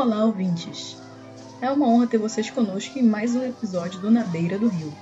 [0.00, 0.96] Olá, ouvintes!
[1.60, 4.94] É uma honra ter vocês conosco em mais um episódio do Na Beira do Rio,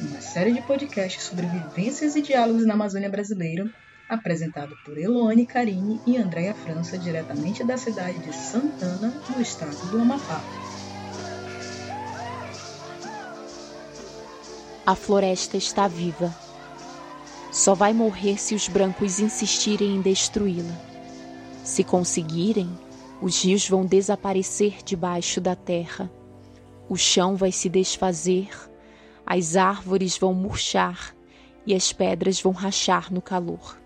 [0.00, 3.70] uma série de podcasts sobre vivências e diálogos na Amazônia brasileira,
[4.08, 10.00] apresentado por Eloane Carine e Andréia França, diretamente da cidade de Santana, no estado do
[10.00, 10.40] Amapá.
[14.86, 16.34] A floresta está viva.
[17.52, 20.74] Só vai morrer se os brancos insistirem em destruí-la.
[21.62, 22.70] Se conseguirem,
[23.22, 26.10] os rios vão desaparecer debaixo da terra.
[26.88, 28.50] O chão vai se desfazer,
[29.24, 31.14] as árvores vão murchar
[31.64, 33.78] e as pedras vão rachar no calor.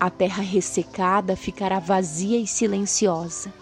[0.00, 3.52] A terra ressecada ficará vazia e silenciosa.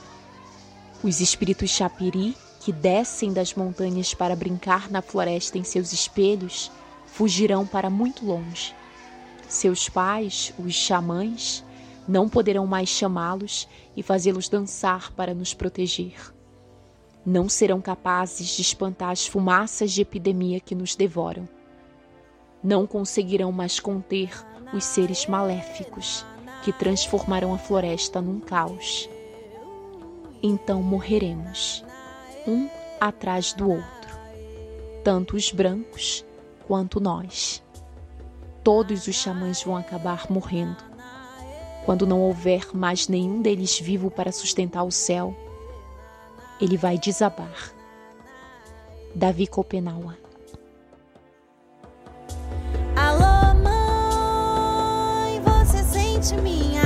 [1.02, 6.71] Os espíritos chapiri, que descem das montanhas para brincar na floresta em seus espelhos,
[7.07, 8.73] fugirão para muito longe.
[9.48, 11.65] Seus pais, os xamãs,
[12.07, 16.35] não poderão mais chamá-los e fazê-los dançar para nos proteger.
[17.24, 21.49] Não serão capazes de espantar as fumaças de epidemia que nos devoram.
[22.63, 24.30] Não conseguirão mais conter
[24.73, 26.24] os seres maléficos
[26.63, 29.09] que transformarão a floresta num caos.
[30.43, 31.85] Então morreremos,
[32.46, 32.69] um
[33.01, 34.19] atrás do outro,
[35.05, 36.24] tanto os brancos
[36.67, 37.63] quanto nós.
[38.65, 40.90] Todos os xamãs vão acabar morrendo
[41.85, 45.35] quando não houver mais nenhum deles vivo para sustentar o céu,
[46.61, 47.73] ele vai desabar.
[49.15, 50.17] Davi Copenaua
[52.95, 56.80] Alô, mãe, você sente minha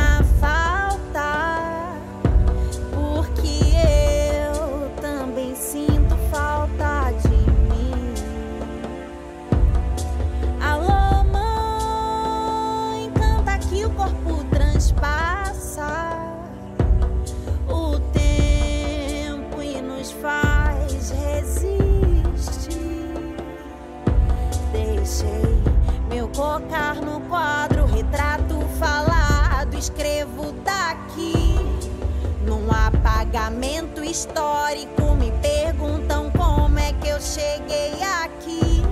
[34.15, 35.17] histórico.
[35.17, 38.83] Me perguntam como é que eu cheguei aqui.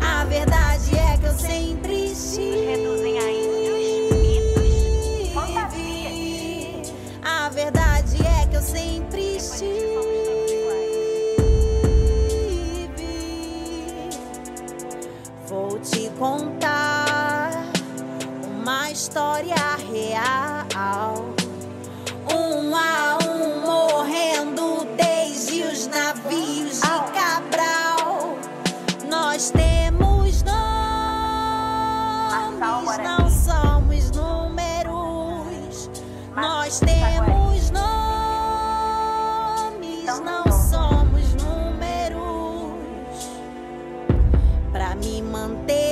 [0.00, 2.64] A verdade é que eu sempre estive.
[2.64, 3.14] Reduzem
[4.22, 6.94] mitos, fantasias.
[7.22, 9.84] A verdade é que eu sempre estive.
[15.46, 16.83] Vou te contar
[18.94, 19.56] história
[19.92, 21.26] real.
[22.32, 28.38] Um a um morrendo desde os navios de Cabral.
[29.10, 30.62] Nós temos nomes,
[33.02, 35.90] não somos números.
[36.36, 37.82] Nós temos nomes,
[40.20, 42.78] não somos números.
[44.70, 45.83] Para me manter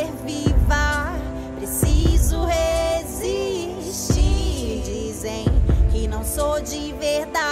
[6.73, 7.52] de verdade,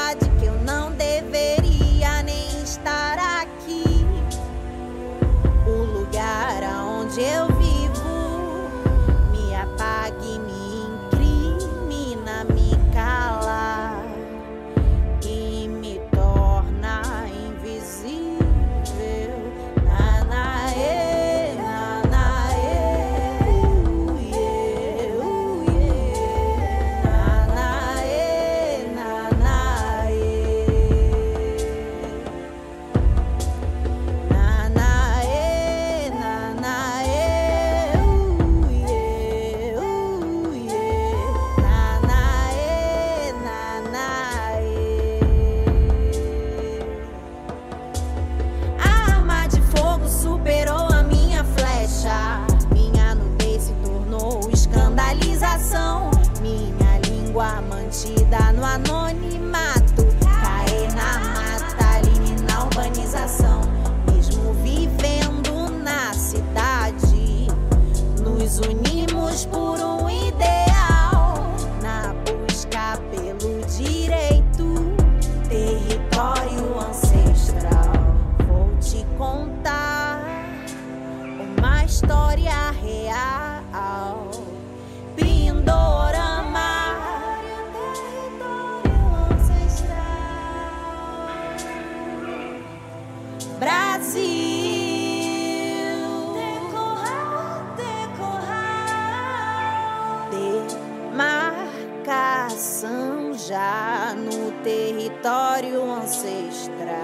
[105.21, 107.01] território ancestral.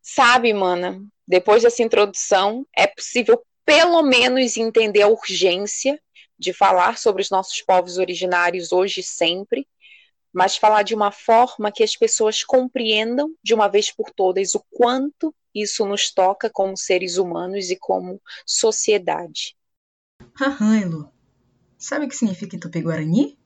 [0.00, 6.00] Sabe, mana, depois dessa introdução, é possível pelo menos entender a urgência
[6.38, 9.66] de falar sobre os nossos povos originários hoje e sempre,
[10.32, 14.64] mas falar de uma forma que as pessoas compreendam de uma vez por todas o
[14.70, 19.56] quanto isso nos toca como seres humanos e como sociedade.
[20.34, 21.10] Hahan,
[21.80, 23.38] Sabe o que significa Tupi-Guarani?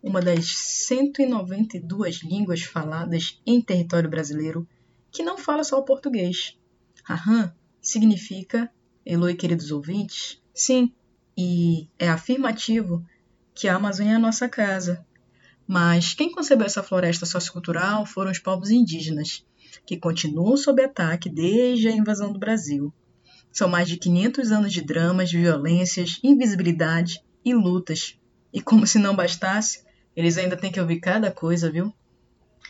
[0.00, 4.64] Uma das 192 línguas faladas em território brasileiro
[5.10, 6.56] que não fala só o português.
[7.02, 8.70] Hahan significa,
[9.04, 10.94] Elo e queridos ouvintes, sim,
[11.36, 13.04] e é afirmativo
[13.52, 15.04] que a Amazônia é a nossa casa.
[15.66, 19.44] Mas quem concebeu essa floresta sociocultural foram os povos indígenas,
[19.84, 22.94] que continuam sob ataque desde a invasão do Brasil.
[23.50, 28.18] São mais de 500 anos de dramas, violências, invisibilidade e lutas.
[28.52, 29.84] E como se não bastasse,
[30.16, 31.92] eles ainda têm que ouvir cada coisa, viu?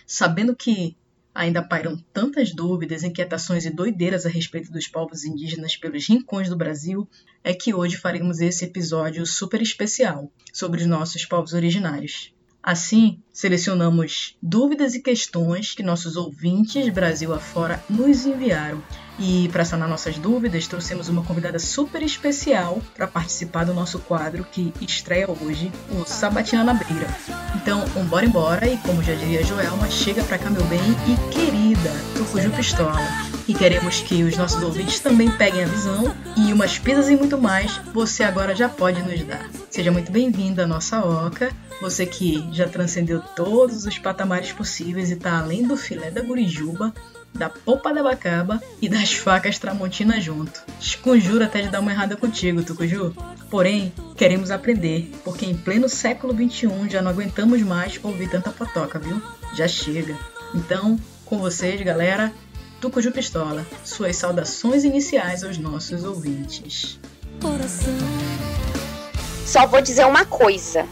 [0.07, 0.97] Sabendo que
[1.35, 6.57] ainda pairam tantas dúvidas, inquietações e doideiras a respeito dos povos indígenas pelos rincões do
[6.57, 7.09] Brasil,
[7.43, 12.33] é que hoje faremos esse episódio super especial sobre os nossos povos originários.
[12.65, 18.83] Assim, selecionamos dúvidas e questões que nossos ouvintes Brasil afora nos enviaram.
[19.19, 24.47] E para sanar nossas dúvidas, trouxemos uma convidada super especial para participar do nosso quadro
[24.51, 27.07] que estreia hoje, o Sabatina na Beira.
[27.55, 31.91] Então, bora embora e como já diria Joelma, chega para cá meu bem e querida,
[32.17, 33.34] Tucuju Pistola.
[33.47, 37.37] E queremos que os nossos ouvintes também peguem a visão e umas pisas e muito
[37.37, 39.51] mais você agora já pode nos dar.
[39.71, 45.15] Seja muito bem-vindo à nossa Oca você que já transcendeu todos os patamares possíveis e
[45.15, 46.95] está além do filé da gurijuba,
[47.35, 50.63] da polpa da bacaba e das facas tramontina junto.
[50.81, 53.15] Esconjuro até de dar uma errada contigo, Tucuju.
[53.51, 58.99] Porém, queremos aprender, porque em pleno século XXI já não aguentamos mais ouvir tanta potoca,
[58.99, 59.21] viu?
[59.55, 60.17] Já chega.
[60.55, 62.33] Então, com vocês, galera,
[62.85, 67.01] Tucuju Pistola, suas saudações iniciais aos nossos ouvintes.
[69.47, 70.87] Só vou dizer uma coisa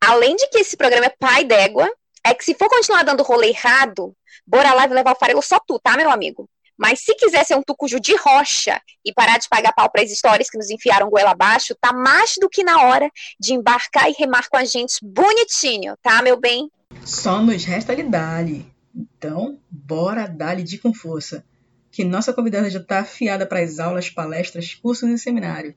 [0.00, 1.90] além de que esse programa é pai d'égua,
[2.24, 4.14] é que se for continuar dando rolê errado,
[4.46, 6.48] bora lá e levar o farelo só tu, tá, meu amigo?
[6.78, 10.12] Mas se quiser ser um tucuju de rocha e parar de pagar pau para as
[10.12, 13.10] histórias que nos enfiaram goela abaixo, tá mais do que na hora
[13.40, 16.70] de embarcar e remar com a gente bonitinho, tá, meu bem?
[17.04, 18.77] Só nos resta lhe dali.
[19.18, 21.44] Então, bora dali de com força.
[21.90, 25.74] Que nossa convidada já tá afiada para as aulas, palestras, cursos e seminário.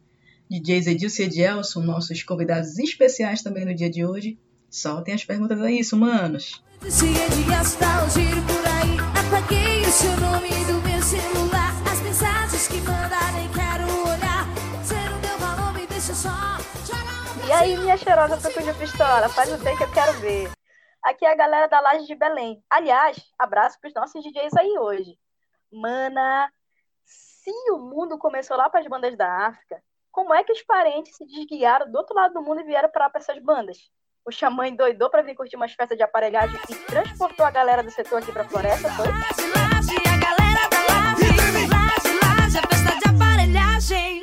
[0.48, 4.38] DJs Edilson e Edielson, nossos convidados especiais também no dia de hoje.
[4.70, 6.64] Soltem as perguntas aí, humanos.
[17.48, 20.61] E aí, minha cheirosa de pistola, faz o tempo que eu quero ver.
[21.04, 22.64] Aqui é a galera da Laje de Belém.
[22.70, 25.18] Aliás, abraço para os nossos DJs aí hoje.
[25.72, 26.52] Mana,
[27.04, 29.82] se o mundo começou lá para as bandas da África,
[30.12, 33.10] como é que os parentes se desguiaram do outro lado do mundo e vieram para
[33.16, 33.78] essas bandas?
[34.24, 37.90] O xamã endoidou para vir curtir umas festas de aparelhagem e transportou a galera do
[37.90, 40.11] setor aqui pra floresta, foi?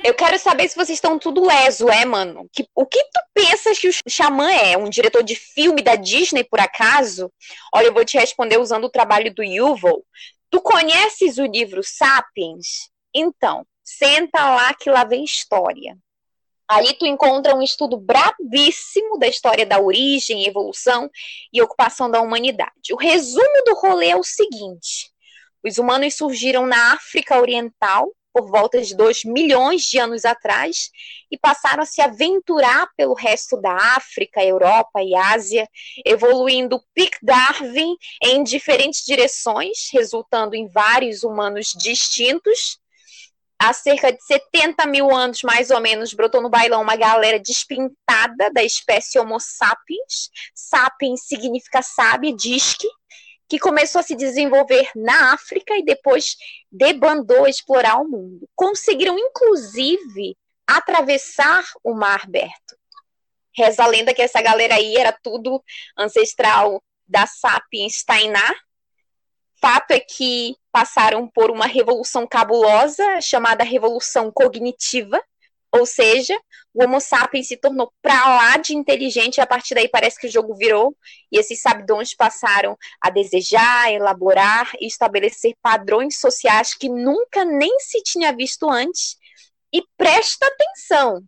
[0.09, 2.49] Eu quero saber se vocês estão tudo leso, é, mano?
[2.53, 4.77] Que, o que tu pensas que o Xamã é?
[4.77, 7.33] Um diretor de filme da Disney, por acaso?
[7.75, 10.03] Olha, eu vou te responder usando o trabalho do Yuval.
[10.51, 12.91] Tu conheces o livro Sapiens?
[13.15, 15.97] Então, Senta lá que lá vem história.
[16.69, 21.11] Ali tu encontra um estudo bravíssimo da história da origem, evolução
[21.51, 22.93] e ocupação da humanidade.
[22.93, 25.11] O resumo do rolê é o seguinte:
[25.65, 30.91] os humanos surgiram na África Oriental por volta de 2 milhões de anos atrás
[31.29, 35.69] e passaram a se aventurar pelo resto da África, Europa e Ásia,
[36.07, 42.79] evoluindo Pic Darwin em diferentes direções, resultando em vários humanos distintos
[43.61, 48.53] há cerca de 70 mil anos, mais ou menos, brotou no bailão uma galera despintada
[48.55, 50.31] da espécie Homo sapiens.
[50.55, 52.87] Sapiens significa sábia, disque,
[53.49, 56.37] que começou a se desenvolver na África e depois
[56.71, 58.49] debandou a explorar o mundo.
[58.55, 60.37] Conseguiram, inclusive,
[60.67, 62.77] atravessar o mar aberto.
[63.57, 65.63] Reza a lenda que essa galera aí era tudo
[65.97, 68.55] ancestral da Sapiens Tainá,
[69.61, 75.21] Fato é que passaram por uma revolução cabulosa chamada revolução cognitiva,
[75.71, 76.39] ou seja,
[76.73, 80.27] o Homo sapiens se tornou para lá de inteligente e a partir daí parece que
[80.27, 80.97] o jogo virou
[81.31, 88.03] e esses sabidões passaram a desejar, elaborar e estabelecer padrões sociais que nunca nem se
[88.03, 89.17] tinha visto antes.
[89.73, 91.23] E presta atenção,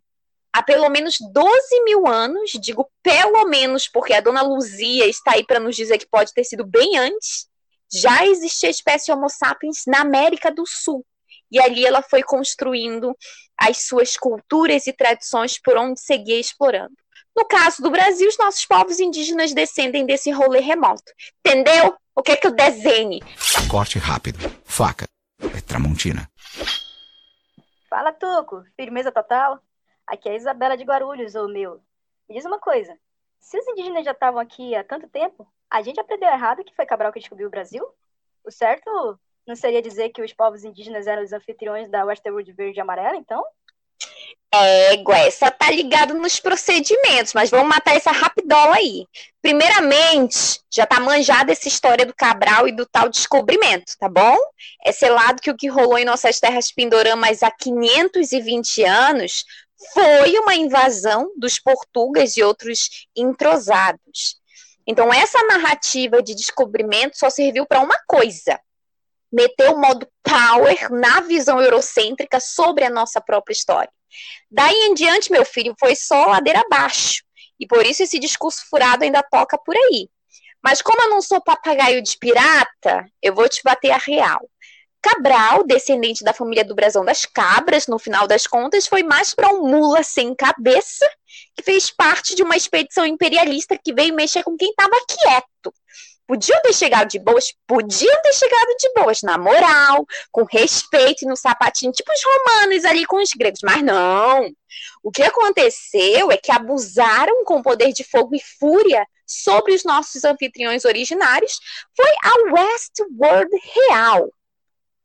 [0.51, 5.45] há pelo menos 12 mil anos, digo pelo menos porque a dona Luzia está aí
[5.45, 7.47] para nos dizer que pode ter sido bem antes,
[7.93, 11.05] já existia a espécie Homo sapiens na América do Sul.
[11.51, 13.15] E ali ela foi construindo
[13.61, 16.95] as suas culturas e tradições por onde seguia explorando.
[17.35, 21.11] No caso do Brasil, os nossos povos indígenas descendem desse rolê remoto.
[21.45, 21.95] Entendeu?
[22.15, 23.21] O que é que eu desenhe?
[23.69, 24.39] Corte rápido.
[24.65, 25.05] Faca.
[25.55, 26.29] É Tramontina.
[27.89, 28.63] Fala, Tuco.
[28.75, 29.59] Firmeza total?
[30.07, 31.81] Aqui é a Isabela de Guarulhos, ou meu.
[32.27, 32.97] Me diz uma coisa.
[33.39, 36.85] Se os indígenas já estavam aqui há tanto tempo, a gente aprendeu errado que foi
[36.85, 37.85] Cabral que descobriu o Brasil?
[38.43, 42.79] O certo não seria dizer que os povos indígenas eram os anfitriões da Westworld verde
[42.79, 43.43] e amarela, então?
[44.53, 49.07] Égua, essa tá ligado nos procedimentos, mas vamos matar essa rapidola aí.
[49.41, 54.35] Primeiramente, já tá manjada essa história do Cabral e do tal descobrimento, tá bom?
[54.85, 59.45] É selado que o que rolou em nossas terras pindoramas há 520 anos
[59.93, 64.37] foi uma invasão dos portugueses e outros entrosados.
[64.85, 68.59] Então, essa narrativa de descobrimento só serviu para uma coisa:
[69.31, 73.91] meter o modo power na visão eurocêntrica sobre a nossa própria história.
[74.49, 77.23] Daí em diante, meu filho, foi só ladeira abaixo.
[77.59, 80.09] E por isso esse discurso furado ainda toca por aí.
[80.63, 84.41] Mas como eu não sou papagaio de pirata, eu vou te bater a real.
[85.01, 89.49] Cabral, descendente da família do Brasão das Cabras, no final das contas, foi mais para
[89.49, 91.09] um mula sem cabeça,
[91.55, 95.73] que fez parte de uma expedição imperialista que veio mexer com quem estava quieto.
[96.31, 97.53] Podiam ter chegado de boas?
[97.67, 102.85] Podiam ter chegado de boas, na moral, com respeito e no sapatinho, tipo os romanos
[102.85, 104.49] ali com os gregos, mas não.
[105.03, 110.23] O que aconteceu é que abusaram com poder de fogo e fúria sobre os nossos
[110.23, 111.59] anfitriões originários,
[111.93, 113.51] foi a Westworld
[113.89, 114.29] real.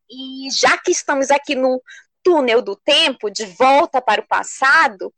[0.09, 1.83] E já que estamos aqui no
[2.23, 5.13] túnel do tempo, de volta para o passado,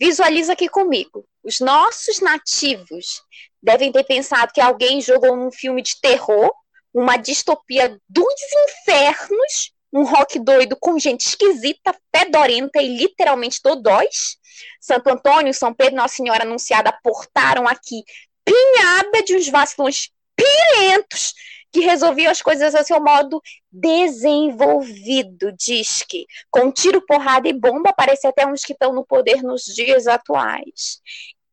[0.00, 1.24] visualiza aqui comigo.
[1.44, 3.22] Os nossos nativos
[3.62, 6.52] devem ter pensado que alguém jogou num filme de terror,
[6.92, 8.34] uma distopia dos
[8.68, 14.36] infernos, um rock doido com gente esquisita, fedorenta e literalmente dodóis.
[14.80, 18.02] Santo Antônio, São Pedro, Nossa Senhora Anunciada portaram aqui
[18.44, 21.34] pinhada de uns vacilões pirentos
[21.70, 26.26] que resolviam as coisas a seu modo desenvolvido, diz que.
[26.50, 31.00] Com tiro, porrada e bomba, parece até uns que estão no poder nos dias atuais.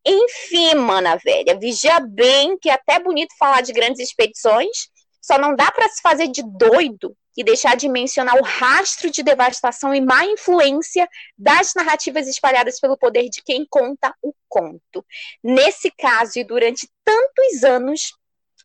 [0.06, 4.88] Enfim, mana velha, vigia bem que é até bonito falar de grandes expedições,
[5.20, 9.22] só não dá para se fazer de doido e deixar de mencionar o rastro de
[9.24, 15.04] devastação e má influência das narrativas espalhadas pelo poder de quem conta o conto.
[15.42, 18.12] Nesse caso, e durante tantos anos,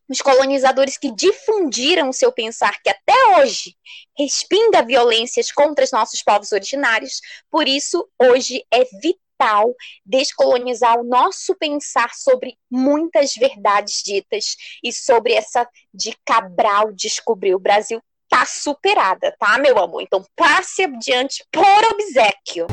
[0.08, 3.76] os colonizadores que difundiram o seu pensar, que até hoje
[4.16, 7.20] respinga violências contra os nossos povos originários,
[7.50, 9.74] por isso hoje é vital fundamental
[10.04, 17.58] descolonizar o nosso pensar sobre muitas verdades ditas e sobre essa de Cabral descobrir o
[17.58, 20.00] Brasil tá superada, tá, meu amor?
[20.00, 22.66] Então passe adiante por obsequio.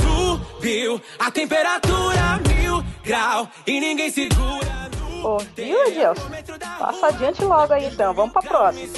[0.00, 4.90] Subiu a temperatura mil grau e ninguém segura.
[5.24, 6.30] Ô, viu, Edilson?
[6.78, 8.88] Passa adiante logo aí então, vamos pra próxima.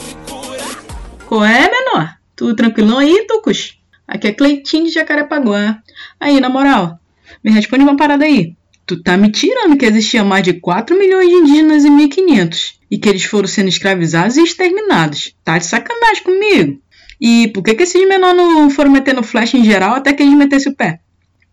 [1.26, 2.16] Qual é, menor?
[2.36, 3.82] Tudo tranquilão aí, Tucos?
[4.06, 5.82] Aqui é Cleitinho de Jacarepaguá.
[6.20, 6.98] Aí, na moral,
[7.42, 8.54] me responde uma parada aí.
[8.84, 12.98] Tu tá me tirando que existia mais de 4 milhões de indígenas em 1500 e
[12.98, 15.34] que eles foram sendo escravizados e exterminados.
[15.44, 16.80] Tá de sacanagem comigo.
[17.20, 20.34] E por que, que esses menores não foram metendo flecha em geral até que eles
[20.34, 21.00] metessem o pé?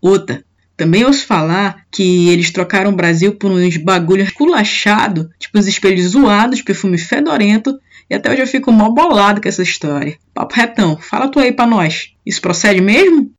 [0.00, 0.44] Outra,
[0.76, 6.12] também ouço falar que eles trocaram o Brasil por uns bagulhos culachados, tipo uns espelhos
[6.12, 10.18] zoados, perfume fedorento, e até hoje eu fico mal bolado com essa história.
[10.34, 12.12] Papo retão, fala tu aí pra nós.
[12.26, 13.30] Isso procede mesmo?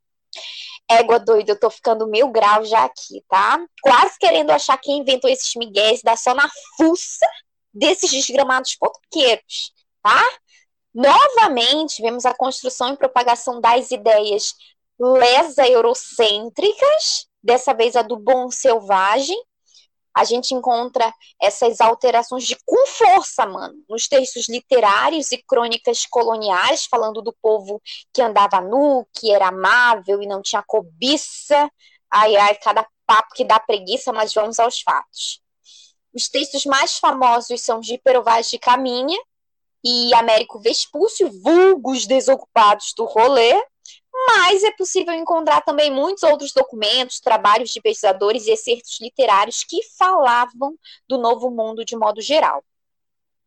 [0.93, 3.63] Égua doida, eu tô ficando mil graus já aqui, tá?
[3.81, 7.27] Quase querendo achar quem inventou esses migués, dá só na fuça
[7.73, 10.23] desses desgramados porqueiros, tá?
[10.93, 14.53] Novamente, vemos a construção e propagação das ideias
[14.99, 19.41] lesa-eurocêntricas, dessa vez a do bom selvagem,
[20.15, 26.85] a gente encontra essas alterações de com força, mano, nos textos literários e crônicas coloniais,
[26.85, 27.81] falando do povo
[28.13, 31.71] que andava nu, que era amável e não tinha cobiça.
[32.09, 35.41] Ai, ai, cada papo que dá preguiça, mas vamos aos fatos.
[36.13, 39.17] Os textos mais famosos são de Perovaz de Caminha
[39.83, 43.61] e Américo Vespúcio, vulgos desocupados do rolê,
[44.13, 49.81] mas é possível encontrar também muitos outros documentos, trabalhos de pesquisadores e excertos literários que
[49.97, 50.77] falavam
[51.07, 52.63] do novo mundo de modo geral.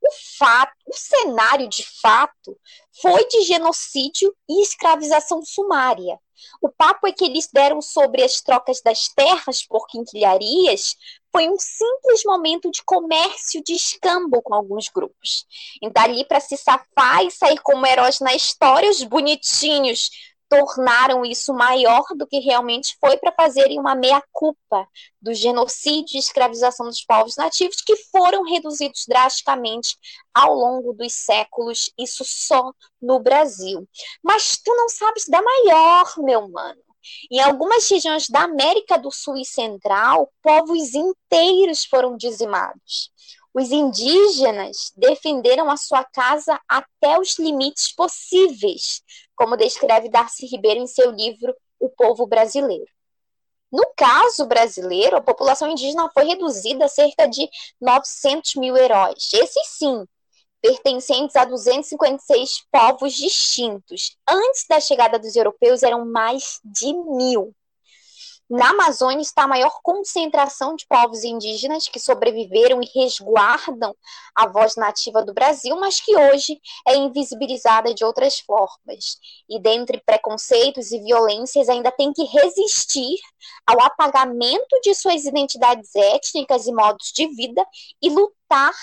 [0.06, 2.58] o fato, o cenário de fato
[3.00, 6.20] foi de genocídio e escravização sumária.
[6.60, 10.96] O papo é que eles deram sobre as trocas das terras por quinquilharias
[11.32, 15.46] foi um simples momento de comércio de escambo com alguns grupos.
[15.82, 20.10] E dali para se safar e sair como heróis na história, os bonitinhos
[20.54, 24.86] tornaram isso maior do que realmente foi para fazerem uma meia-culpa
[25.20, 29.96] do genocídio e escravização dos povos nativos, que foram reduzidos drasticamente
[30.32, 33.88] ao longo dos séculos, isso só no Brasil.
[34.22, 36.80] Mas tu não sabes da maior, meu mano.
[37.30, 43.12] Em algumas regiões da América do Sul e Central, povos inteiros foram dizimados.
[43.52, 49.00] Os indígenas defenderam a sua casa até os limites possíveis,
[49.34, 52.86] como descreve Darcy Ribeiro em seu livro O Povo Brasileiro.
[53.72, 57.48] No caso brasileiro, a população indígena foi reduzida a cerca de
[57.80, 59.32] 900 mil heróis.
[59.32, 60.06] Esses sim,
[60.62, 64.16] pertencentes a 256 povos distintos.
[64.28, 67.52] Antes da chegada dos europeus, eram mais de mil.
[68.48, 73.96] Na Amazônia está a maior concentração de povos indígenas que sobreviveram e resguardam
[74.34, 79.18] a voz nativa do Brasil, mas que hoje é invisibilizada de outras formas.
[79.48, 83.16] E dentre preconceitos e violências, ainda tem que resistir
[83.66, 87.64] ao apagamento de suas identidades étnicas e modos de vida
[88.02, 88.74] e lutar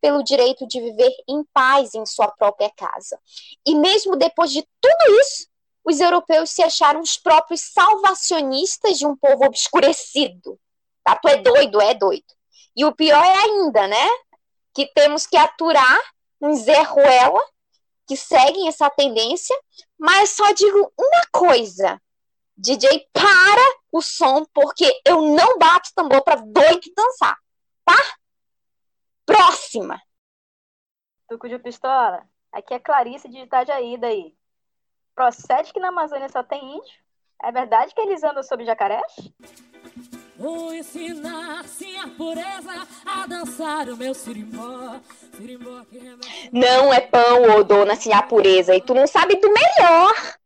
[0.00, 3.20] pelo direito de viver em paz em sua própria casa.
[3.66, 5.49] E mesmo depois de tudo isso,
[5.90, 10.58] os europeus se acharam os próprios salvacionistas de um povo obscurecido.
[11.04, 11.16] Tá?
[11.16, 12.24] Tu é doido, é doido.
[12.76, 14.08] E o pior é ainda, né?
[14.72, 16.00] Que temos que aturar
[16.40, 17.42] um Zé Ruela
[18.06, 19.56] que seguem essa tendência,
[19.98, 22.00] mas só digo uma coisa.
[22.56, 27.36] DJ, para o som, porque eu não bato tambor para doido dançar,
[27.84, 27.96] tá?
[29.24, 30.00] Próxima.
[31.28, 32.28] Tuco de pistola.
[32.52, 34.34] Aqui é Clarice de Itajaí daí.
[35.20, 36.94] Procede que na Amazônia só tem índio?
[37.42, 39.30] É verdade que eles andam sobre jacarés?
[40.34, 44.98] Vou ensinar sim a pureza a dançar o meu sirimbó.
[45.36, 45.82] sirimbó
[46.50, 48.74] não é pão ou dona sim a pureza.
[48.74, 50.39] E tu não sabe do melhor.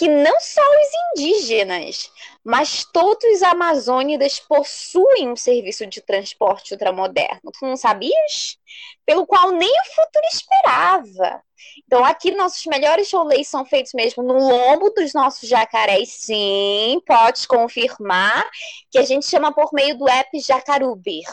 [0.00, 2.10] Que não só os indígenas,
[2.42, 7.52] mas todos os amazônidas possuem um serviço de transporte ultramoderno.
[7.52, 8.56] Tu não sabias?
[9.04, 11.42] Pelo qual nem o futuro esperava.
[11.84, 17.46] Então, aqui nossos melhores rolês são feitos mesmo no lombo dos nossos jacarés, sim, pode
[17.46, 18.48] confirmar,
[18.90, 21.26] que a gente chama por meio do app Jacarubir.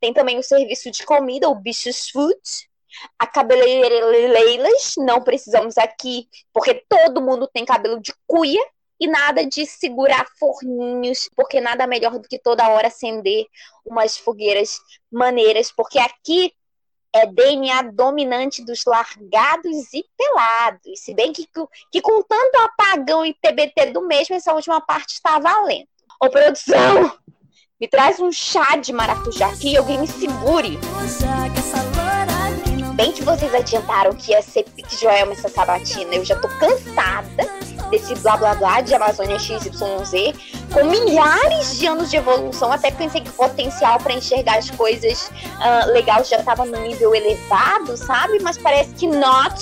[0.00, 2.40] Tem também o serviço de comida, o Bichos Food,
[3.18, 8.62] a cabeleireiras, não precisamos aqui, porque todo mundo tem cabelo de cuia,
[9.00, 13.46] e nada de segurar forninhos, porque nada melhor do que toda hora acender
[13.84, 16.52] umas fogueiras maneiras, porque aqui
[17.12, 21.00] é DNA dominante dos largados e pelados.
[21.00, 21.48] Se bem que,
[21.90, 25.88] que com tanto apagão e TBT do mesmo, essa última parte está valendo.
[26.20, 27.16] Ô, produção,
[27.80, 30.78] me traz um chá de maracujá aqui e alguém me segure.
[32.98, 36.16] Bem que vocês adiantaram que ia ser Pique Joelma essa sabatina.
[36.16, 37.44] Eu já tô cansada
[37.90, 42.72] desse blá blá blá de Amazônia XYZ, com milhares de anos de evolução.
[42.72, 47.14] Até pensei que o potencial para enxergar as coisas uh, legais já estava no nível
[47.14, 48.40] elevado, sabe?
[48.42, 49.54] Mas parece que not,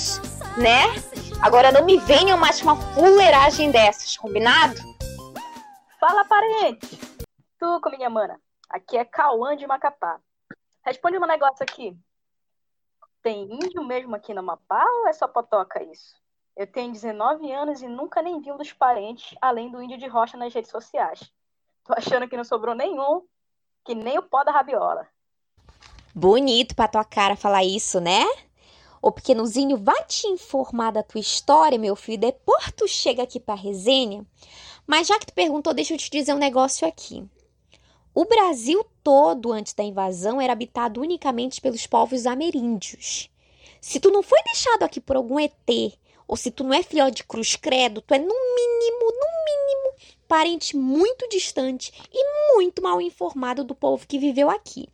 [0.57, 0.95] né?
[1.43, 4.81] Agora não me venham mais com uma fuleiragem dessas, combinado?
[6.01, 6.99] Fala, parente!
[7.59, 8.41] Tu, minha mana.
[8.71, 10.19] Aqui é Cauã de Macapá.
[10.83, 11.95] Responde um negócio aqui.
[13.27, 16.15] Tem índio mesmo aqui no Amapá ou é só potoca isso?
[16.57, 20.07] Eu tenho 19 anos e nunca nem vi um dos parentes, além do índio de
[20.07, 21.33] rocha nas redes sociais.
[21.85, 23.23] Tô achando que não sobrou nenhum,
[23.85, 25.09] que nem o pó da rabiola.
[26.15, 28.25] Bonito pra tua cara falar isso, né?
[29.03, 33.57] O pequenozinho vai te informar da tua história, meu filho, depois tu chega aqui pra
[33.57, 34.25] resenha.
[34.87, 37.29] Mas já que tu perguntou, deixa eu te dizer um negócio aqui.
[38.19, 43.29] O Brasil todo, antes da invasão, era habitado unicamente pelos povos ameríndios.
[43.79, 45.53] Se tu não foi deixado aqui por algum ET
[46.27, 50.17] ou se tu não é filhote de cruz credo, tu é no mínimo, no mínimo,
[50.27, 54.89] parente muito distante e muito mal informado do povo que viveu aqui.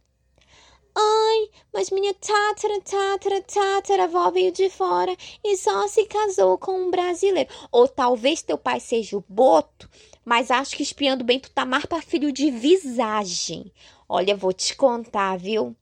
[0.92, 6.72] Ai, mas minha tátara, tátara, tátara avó veio de fora e só se casou com
[6.72, 7.48] um brasileiro.
[7.70, 9.88] Ou talvez teu pai seja o Boto,
[10.24, 13.72] mas acho que espiando bem tu tá pra filho de visagem.
[14.08, 15.76] Olha, vou te contar, viu?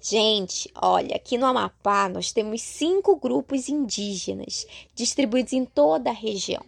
[0.00, 6.64] Gente, olha, aqui no Amapá nós temos cinco grupos indígenas distribuídos em toda a região: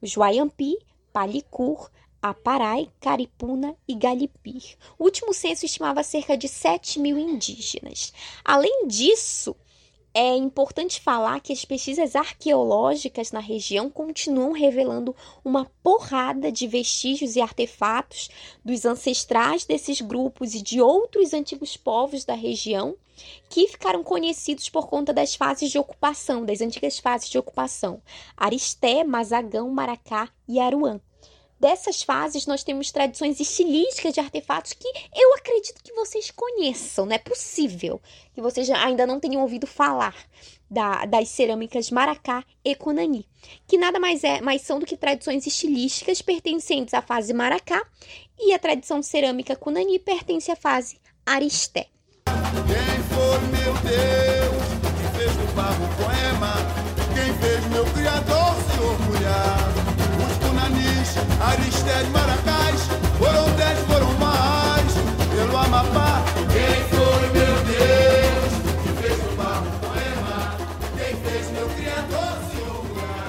[0.00, 0.76] os Wayampi,
[1.12, 1.88] Palicur,
[2.20, 4.76] Aparai, Caripuna e Galipir.
[4.96, 8.12] O último censo estimava cerca de 7 mil indígenas.
[8.44, 9.56] Além disso,
[10.14, 17.34] é importante falar que as pesquisas arqueológicas na região continuam revelando uma porrada de vestígios
[17.34, 18.28] e artefatos
[18.64, 22.96] dos ancestrais desses grupos e de outros antigos povos da região
[23.48, 28.02] que ficaram conhecidos por conta das fases de ocupação, das antigas fases de ocupação:
[28.36, 31.00] Aristé, Mazagão, Maracá e Aruã
[31.62, 37.06] dessas fases nós temos tradições estilísticas de artefatos que eu acredito que vocês conheçam.
[37.06, 38.02] Não é possível
[38.34, 40.12] que vocês ainda não tenham ouvido falar
[40.68, 43.28] da, das cerâmicas Maracá e Conani,
[43.68, 47.80] que nada mais é mais são do que tradições estilísticas pertencentes à fase Maracá
[48.36, 51.86] e a tradição cerâmica Conani pertence à fase Aristé.
[52.26, 53.02] Quem
[53.52, 54.62] meu Deus,
[54.98, 56.54] que fez barro poema,
[57.14, 59.91] quem fez meu Criador se orgulhar.
[61.42, 62.82] Aristés, Maracás,
[63.18, 64.92] foram dez, foram mais,
[65.34, 66.22] pelo Amapá.
[66.52, 68.52] Quem foi meu Deus,
[68.84, 69.32] quem fez meu.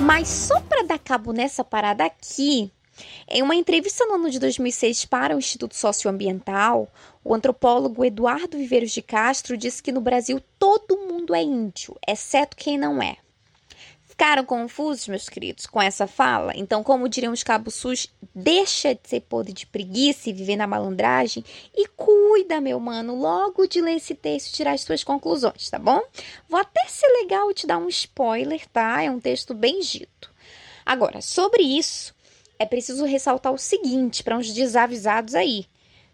[0.01, 2.71] Mas só para dar cabo nessa parada aqui,
[3.27, 6.87] em uma entrevista no ano de 2006 para o Instituto Socioambiental,
[7.23, 12.55] o antropólogo Eduardo Viveiros de Castro disse que no Brasil todo mundo é índio, exceto
[12.55, 13.17] quem não é.
[14.13, 16.53] Ficaram confusos, meus queridos, com essa fala?
[16.55, 20.67] Então, como diriam os cabos sus, deixa de ser podre de preguiça e viver na
[20.67, 21.43] malandragem
[21.75, 25.79] e cuida, meu mano, logo de ler esse texto e tirar as suas conclusões, tá
[25.79, 25.99] bom?
[26.47, 29.01] Vou até ser legal te dar um spoiler, tá?
[29.01, 30.31] É um texto bem dito.
[30.85, 32.13] Agora, sobre isso,
[32.59, 35.65] é preciso ressaltar o seguinte para uns desavisados aí.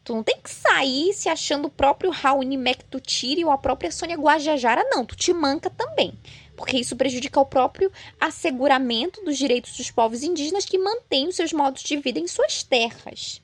[0.05, 4.15] Tu não tem que sair se achando o próprio Raoni Mectutiri ou a própria Sônia
[4.15, 5.05] Guajajara, não.
[5.05, 6.17] Tu te manca também
[6.60, 11.54] porque isso prejudica o próprio asseguramento dos direitos dos povos indígenas que mantêm os seus
[11.54, 13.41] modos de vida em suas terras.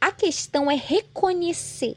[0.00, 1.96] A questão é reconhecer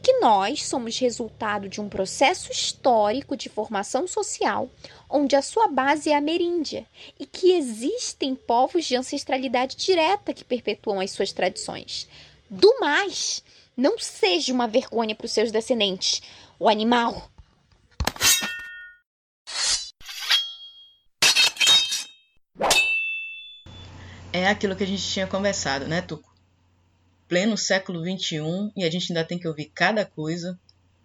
[0.00, 4.70] que nós somos resultado de um processo histórico de formação social,
[5.10, 6.86] onde a sua base é a ameríndia,
[7.18, 12.06] e que existem povos de ancestralidade direta que perpetuam as suas tradições.
[12.48, 13.42] Do mais,
[13.76, 16.22] não seja uma vergonha para os seus descendentes,
[16.56, 17.28] o animal.
[24.38, 26.32] É aquilo que a gente tinha conversado, né, Tuco?
[27.26, 30.56] Pleno século XXI e a gente ainda tem que ouvir cada coisa,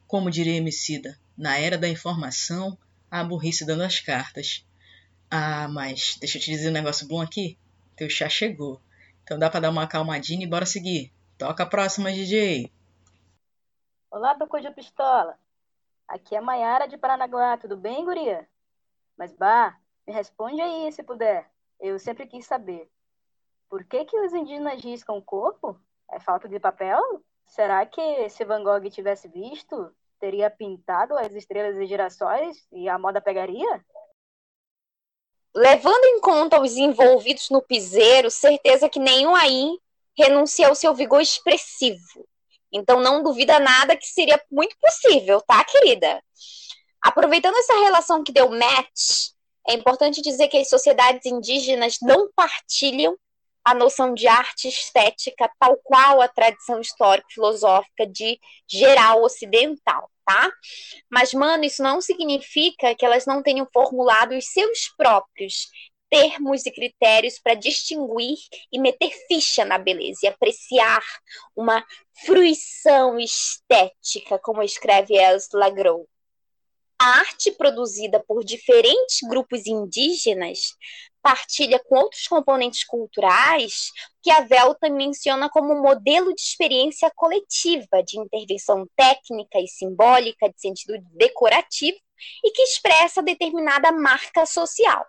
[0.07, 2.77] como diria Emicida, na era da informação,
[3.09, 4.63] a burrice dando as cartas.
[5.31, 7.57] Ah, mas deixa eu te dizer um negócio bom aqui.
[7.95, 8.79] Teu chá chegou.
[9.23, 11.11] Então dá pra dar uma acalmadinha e bora seguir.
[11.35, 12.71] Toca a próxima, DJ.
[14.11, 15.39] Olá, Tocô de Pistola.
[16.07, 18.47] Aqui é Maiara de Paranaguá, tudo bem, guria?
[19.17, 21.49] Mas, bah, me responde aí, se puder.
[21.79, 22.92] Eu sempre quis saber.
[23.73, 25.75] Por que, que os indígenas riscam o corpo?
[26.12, 27.01] É falta de papel?
[27.47, 32.99] Será que se Van Gogh tivesse visto, teria pintado as estrelas e girassóis e a
[32.99, 33.83] moda pegaria?
[35.55, 39.79] Levando em conta os envolvidos no piseiro, certeza que nenhum aí
[40.15, 42.27] renuncia ao seu vigor expressivo.
[42.71, 46.23] Então não duvida nada que seria muito possível, tá, querida?
[47.01, 49.31] Aproveitando essa relação que deu match,
[49.67, 53.17] é importante dizer que as sociedades indígenas não partilham
[53.63, 60.52] a noção de arte estética tal qual a tradição histórico-filosófica de geral ocidental, tá?
[61.10, 65.69] Mas, mano, isso não significa que elas não tenham formulado os seus próprios
[66.10, 68.38] termos e critérios para distinguir
[68.71, 71.04] e meter ficha na beleza e apreciar
[71.56, 71.84] uma
[72.23, 76.06] fruição estética, como escreve Els Lagros.
[77.02, 80.76] A arte produzida por diferentes grupos indígenas
[81.23, 88.19] partilha com outros componentes culturais que a Velta menciona como modelo de experiência coletiva de
[88.19, 91.97] intervenção técnica e simbólica de sentido decorativo
[92.43, 95.05] e que expressa determinada marca social.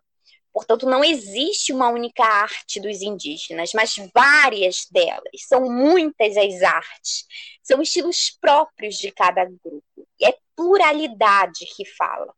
[0.52, 5.42] Portanto, não existe uma única arte dos indígenas, mas várias delas.
[5.48, 7.26] São muitas as artes.
[7.60, 10.08] São estilos próprios de cada grupo.
[10.20, 12.32] E é pluralidade que fala.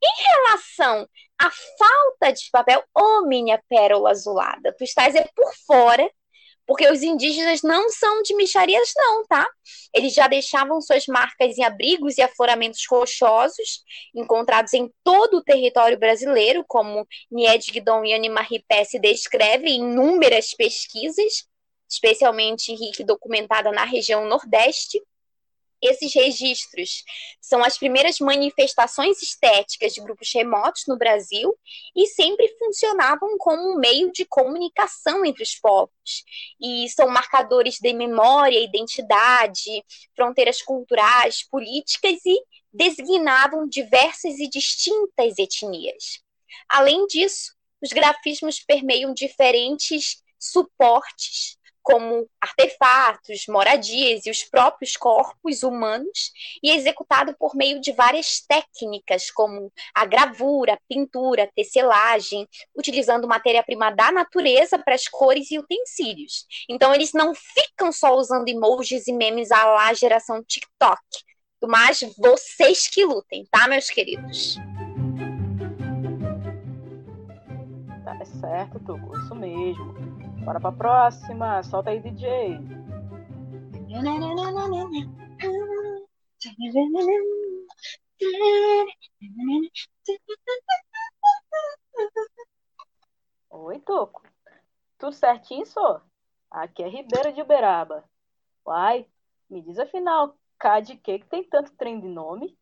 [0.00, 1.08] Em relação
[1.42, 6.08] à falta de papel, ô oh, minha pérola azulada, tu estás é por fora,
[6.64, 9.48] porque os indígenas não são de micharias, não, tá?
[9.92, 13.82] Eles já deixavam suas marcas em abrigos e afloramentos rochosos,
[14.14, 20.54] encontrados em todo o território brasileiro, como Nied Guidon e Anima Ripesse descrevem em inúmeras
[20.54, 21.48] pesquisas,
[21.90, 25.02] especialmente rica documentada na região Nordeste.
[25.82, 27.02] Esses registros
[27.40, 31.58] são as primeiras manifestações estéticas de grupos remotos no Brasil
[31.96, 36.24] e sempre funcionavam como um meio de comunicação entre os povos.
[36.60, 42.40] E são marcadores de memória, identidade, fronteiras culturais, políticas e
[42.72, 46.20] designavam diversas e distintas etnias.
[46.68, 56.32] Além disso, os grafismos permeiam diferentes suportes, como artefatos, moradias e os próprios corpos humanos,
[56.62, 63.90] e é executado por meio de várias técnicas, como a gravura, pintura, tecelagem, utilizando matéria-prima
[63.90, 66.46] da natureza para as cores e utensílios.
[66.68, 71.00] Então, eles não ficam só usando emojis e memes à lá geração TikTok,
[71.62, 74.56] mas vocês que lutem, tá, meus queridos?
[78.04, 80.21] Tá certo, Tuco, isso mesmo.
[80.44, 82.58] Bora pra próxima, solta aí, DJ.
[93.50, 94.22] Oi, Tuco.
[94.98, 96.02] Tudo certinho, só?
[96.50, 98.04] Aqui é Ribeira de Uberaba.
[98.66, 99.06] Uai,
[99.48, 102.58] me diz afinal, cá de que que tem tanto trem de nome?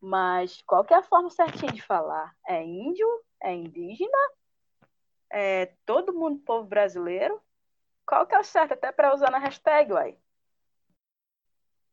[0.00, 2.36] Mas qual que é a forma certinha de falar?
[2.46, 3.06] É índio?
[3.42, 4.35] É indígena?
[5.30, 7.40] É todo mundo povo brasileiro?
[8.06, 10.16] Qual que é o certo até para usar na hashtag, uai?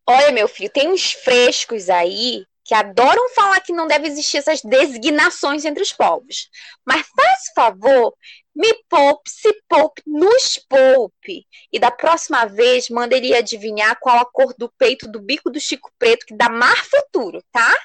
[0.07, 4.61] Olha, meu filho, tem uns frescos aí que adoram falar que não deve existir essas
[4.61, 6.49] designações entre os povos.
[6.85, 8.15] Mas faz favor,
[8.55, 11.45] me poupe, se poupe, nos poupe.
[11.71, 15.59] E da próxima vez, manda ele adivinhar qual a cor do peito do bico do
[15.59, 17.75] Chico Preto, que dá mais futuro, tá?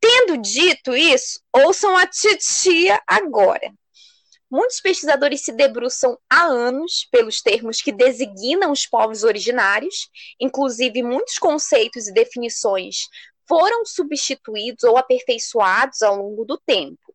[0.00, 3.72] Tendo dito isso, ouçam a titia agora.
[4.54, 10.08] Muitos pesquisadores se debruçam há anos pelos termos que designam os povos originários,
[10.40, 13.08] inclusive muitos conceitos e definições
[13.48, 17.12] foram substituídos ou aperfeiçoados ao longo do tempo.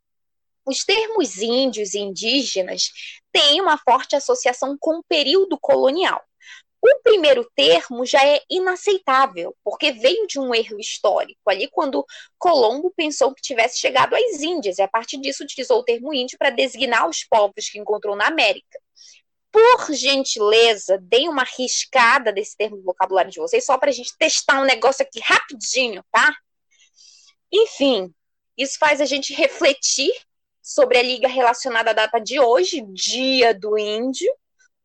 [0.66, 2.92] Os termos índios e indígenas
[3.32, 6.22] têm uma forte associação com o período colonial.
[6.82, 12.06] O primeiro termo já é inaceitável, porque veio de um erro histórico, ali quando
[12.38, 16.38] Colombo pensou que tivesse chegado às Índias, e a partir disso utilizou o termo índio
[16.38, 18.80] para designar os povos que encontrou na América.
[19.52, 24.16] Por gentileza, deem uma riscada desse termo no vocabulário de vocês, só para a gente
[24.18, 26.34] testar um negócio aqui rapidinho, tá?
[27.52, 28.14] Enfim,
[28.56, 30.14] isso faz a gente refletir
[30.62, 34.32] sobre a liga relacionada à data de hoje, Dia do Índio,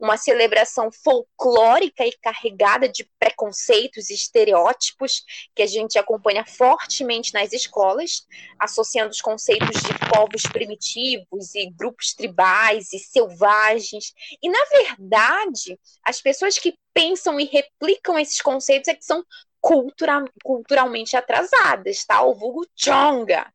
[0.04, 7.52] uma celebração folclórica e carregada de preconceitos e estereótipos que a gente acompanha fortemente nas
[7.52, 8.26] escolas,
[8.58, 14.12] associando os conceitos de povos primitivos e grupos tribais e selvagens.
[14.42, 19.24] E, na verdade, as pessoas que pensam e replicam esses conceitos é que são
[19.58, 22.22] cultura, culturalmente atrasadas, tá?
[22.22, 23.50] O vulgo chonga.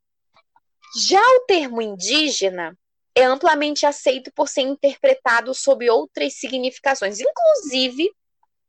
[1.07, 2.75] Já o termo indígena
[3.15, 8.12] é amplamente aceito por ser interpretado sob outras significações, inclusive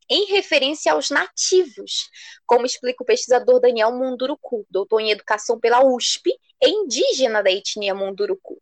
[0.08, 2.10] em referência aos nativos,
[2.44, 8.60] como explica o pesquisador Daniel Munduruku, doutor em educação pela USP indígena da etnia Munduruku.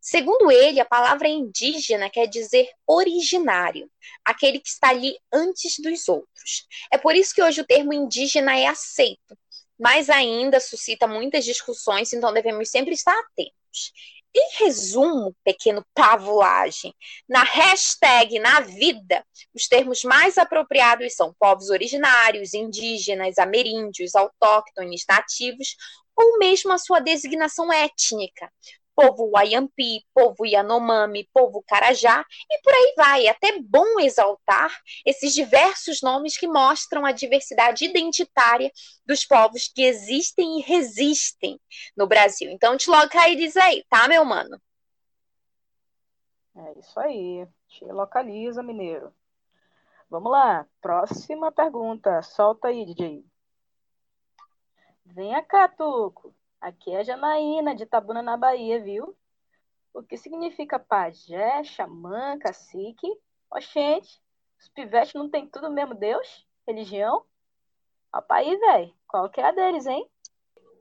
[0.00, 3.90] Segundo ele, a palavra indígena quer dizer originário,
[4.24, 6.66] aquele que está ali antes dos outros.
[6.92, 9.36] É por isso que hoje o termo indígena é aceito,
[9.78, 13.92] mas ainda suscita muitas discussões, então devemos sempre estar atentos.
[14.36, 16.92] Em resumo, pequeno pavulagem,
[17.28, 25.76] na hashtag na vida, os termos mais apropriados são povos originários, indígenas, ameríndios, autóctones, nativos,
[26.16, 28.50] ou mesmo a sua designação étnica,
[28.94, 33.26] povo Wayampi, povo Yanomami, povo Carajá, e por aí vai.
[33.26, 34.70] É até bom exaltar
[35.04, 38.70] esses diversos nomes que mostram a diversidade identitária
[39.04, 41.60] dos povos que existem e resistem
[41.96, 42.50] no Brasil.
[42.50, 44.60] Então, te loca diz aí, tá, meu mano?
[46.56, 47.46] É isso aí.
[47.68, 49.12] Te localiza, mineiro.
[50.08, 50.66] Vamos lá.
[50.80, 52.22] Próxima pergunta.
[52.22, 53.24] Solta aí, DJ.
[55.04, 56.34] Venha cá, Tuco.
[56.64, 59.14] Aqui é Janaína, de Itabuna, na Bahia, viu?
[59.92, 63.06] O que significa pajé, xamã, cacique?
[63.50, 64.18] Oxente,
[64.58, 66.46] os pivetes não tem tudo mesmo Deus?
[66.66, 67.22] Religião?
[68.14, 68.94] Opa aí, velho.
[69.06, 70.08] Qual que é a deles, hein?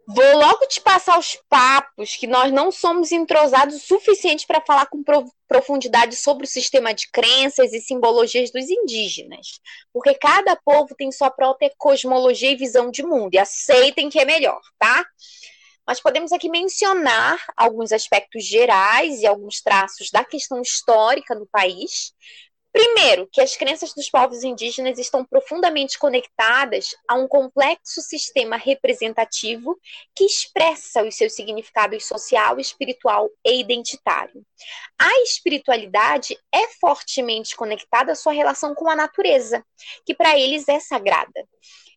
[0.07, 4.85] Vou logo te passar os papos que nós não somos entrosados o suficiente para falar
[4.85, 5.03] com
[5.49, 9.59] profundidade sobre o sistema de crenças e simbologias dos indígenas.
[9.91, 13.33] Porque cada povo tem sua própria cosmologia e visão de mundo.
[13.33, 15.05] E aceitem que é melhor, tá?
[15.85, 22.13] Mas podemos aqui mencionar alguns aspectos gerais e alguns traços da questão histórica do país.
[22.73, 29.79] Primeiro, que as crenças dos povos indígenas estão profundamente conectadas a um complexo sistema representativo
[30.15, 34.43] que expressa os seus significados social, espiritual e identitário.
[34.99, 39.63] A espiritualidade é fortemente conectada à sua relação com a natureza,
[40.03, 41.47] que para eles é sagrada.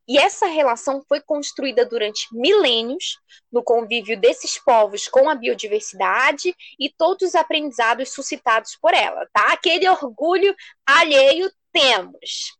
[0.09, 3.19] E essa relação foi construída durante milênios
[3.51, 9.53] no convívio desses povos com a biodiversidade e todos os aprendizados suscitados por ela, tá?
[9.53, 10.55] Aquele orgulho
[10.87, 12.57] alheio temos.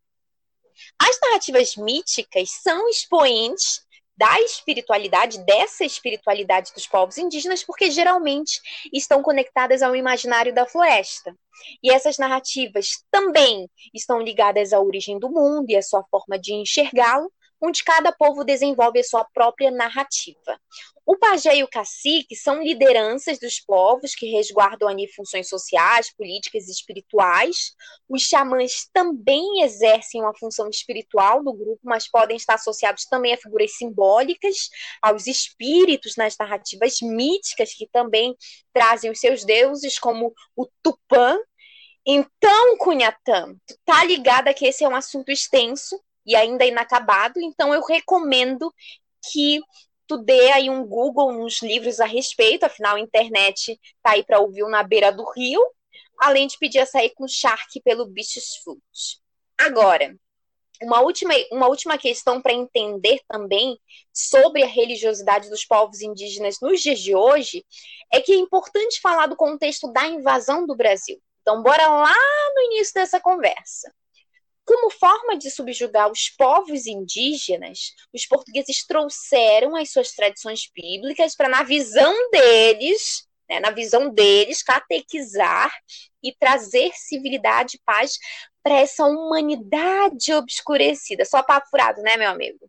[0.99, 8.61] As narrativas míticas são expoentes da espiritualidade, dessa espiritualidade dos povos indígenas, porque geralmente
[8.93, 11.37] estão conectadas ao imaginário da floresta.
[11.83, 16.55] E essas narrativas também estão ligadas à origem do mundo e à sua forma de
[16.55, 20.61] enxergá-lo, onde cada povo desenvolve a sua própria narrativa.
[21.05, 26.67] O pajé e o cacique são lideranças dos povos que resguardam ali funções sociais, políticas
[26.67, 27.77] e espirituais.
[28.09, 33.39] Os xamãs também exercem uma função espiritual no grupo, mas podem estar associados também a
[33.39, 34.69] figuras simbólicas,
[35.01, 38.37] aos espíritos nas narrativas míticas, que também
[38.73, 41.39] trazem os seus deuses, como o Tupã.
[42.05, 47.83] Então, Cunhatã, tá ligada que esse é um assunto extenso, e ainda inacabado, então eu
[47.83, 48.73] recomendo
[49.31, 49.61] que
[50.07, 54.41] tu dê aí um Google nos livros a respeito, afinal a internet tá aí para
[54.41, 55.63] ouvir na beira do rio,
[56.19, 59.21] além de pedir a sair com Shark pelo Beaches Foods.
[59.59, 60.15] Agora,
[60.83, 63.79] uma última, uma última questão para entender também
[64.13, 67.65] sobre a religiosidade dos povos indígenas nos dias de hoje
[68.13, 71.21] é que é importante falar do contexto da invasão do Brasil.
[71.41, 72.15] Então, bora lá
[72.55, 73.93] no início dessa conversa.
[74.67, 81.49] Como forma de subjugar os povos indígenas, os portugueses trouxeram as suas tradições bíblicas para,
[81.49, 85.73] na visão deles, né, na visão deles, catequizar
[86.21, 88.19] e trazer civilidade e paz
[88.61, 91.25] para essa humanidade obscurecida.
[91.25, 92.69] Só papo furado, né, meu amigo?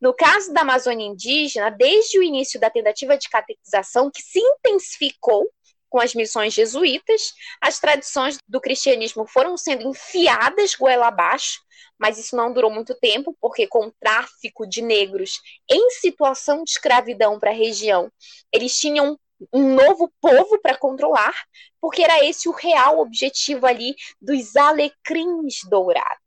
[0.00, 5.48] No caso da Amazônia indígena, desde o início da tentativa de catequização, que se intensificou
[5.88, 11.60] com as missões jesuítas, as tradições do cristianismo foram sendo enfiadas goela abaixo,
[11.98, 16.70] mas isso não durou muito tempo, porque com o tráfico de negros em situação de
[16.70, 18.10] escravidão para a região,
[18.52, 19.18] eles tinham
[19.52, 21.34] um novo povo para controlar,
[21.80, 26.18] porque era esse o real objetivo ali dos alecrins dourados.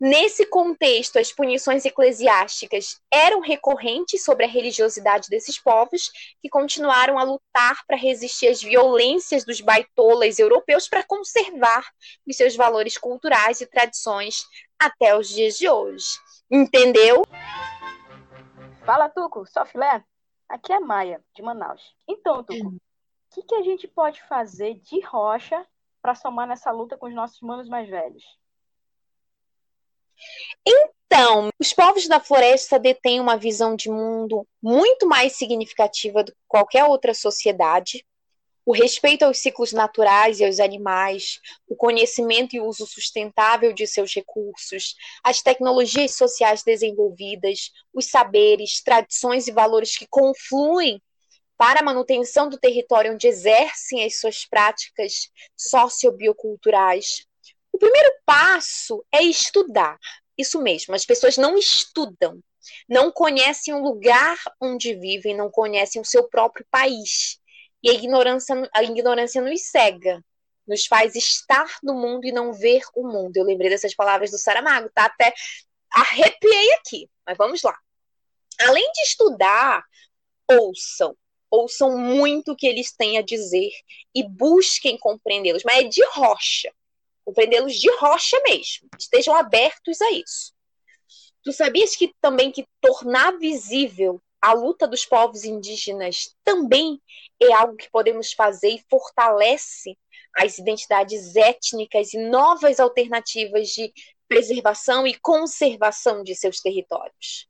[0.00, 7.24] Nesse contexto, as punições eclesiásticas eram recorrentes sobre a religiosidade desses povos, que continuaram a
[7.24, 11.84] lutar para resistir às violências dos baitolas europeus para conservar
[12.26, 14.44] os seus valores culturais e tradições
[14.78, 16.06] até os dias de hoje.
[16.50, 17.22] Entendeu?
[18.84, 20.04] Fala, Tuco, só filé?
[20.52, 21.96] Aqui é Maia, de Manaus.
[22.06, 22.80] Então, Tuco, o
[23.34, 25.66] que, que a gente pode fazer de rocha
[26.02, 28.22] para somar nessa luta com os nossos manos mais velhos?
[30.66, 36.38] Então, os povos da floresta detêm uma visão de mundo muito mais significativa do que
[36.46, 38.04] qualquer outra sociedade
[38.64, 44.14] o respeito aos ciclos naturais e aos animais, o conhecimento e uso sustentável de seus
[44.14, 51.02] recursos, as tecnologias sociais desenvolvidas, os saberes, tradições e valores que confluem
[51.56, 57.26] para a manutenção do território onde exercem as suas práticas sociobioculturais.
[57.72, 59.98] O primeiro passo é estudar.
[60.36, 62.40] Isso mesmo, as pessoas não estudam,
[62.88, 67.38] não conhecem o lugar onde vivem, não conhecem o seu próprio país.
[67.82, 70.24] E a ignorância, a ignorância nos cega,
[70.66, 73.36] nos faz estar no mundo e não ver o mundo.
[73.36, 75.06] Eu lembrei dessas palavras do Saramago, tá?
[75.06, 75.34] Até
[75.90, 77.76] arrepiei aqui, mas vamos lá.
[78.60, 79.84] Além de estudar,
[80.50, 81.16] ouçam.
[81.50, 83.70] Ouçam muito o que eles têm a dizer
[84.14, 86.72] e busquem compreendê-los, mas é de rocha.
[87.24, 88.88] Compreendê-los de rocha mesmo.
[88.98, 90.54] Estejam abertos a isso.
[91.42, 97.00] Tu sabias que também que tornar visível a luta dos povos indígenas também
[97.40, 99.96] é algo que podemos fazer e fortalece
[100.36, 103.92] as identidades étnicas e novas alternativas de
[104.26, 107.46] preservação e conservação de seus territórios.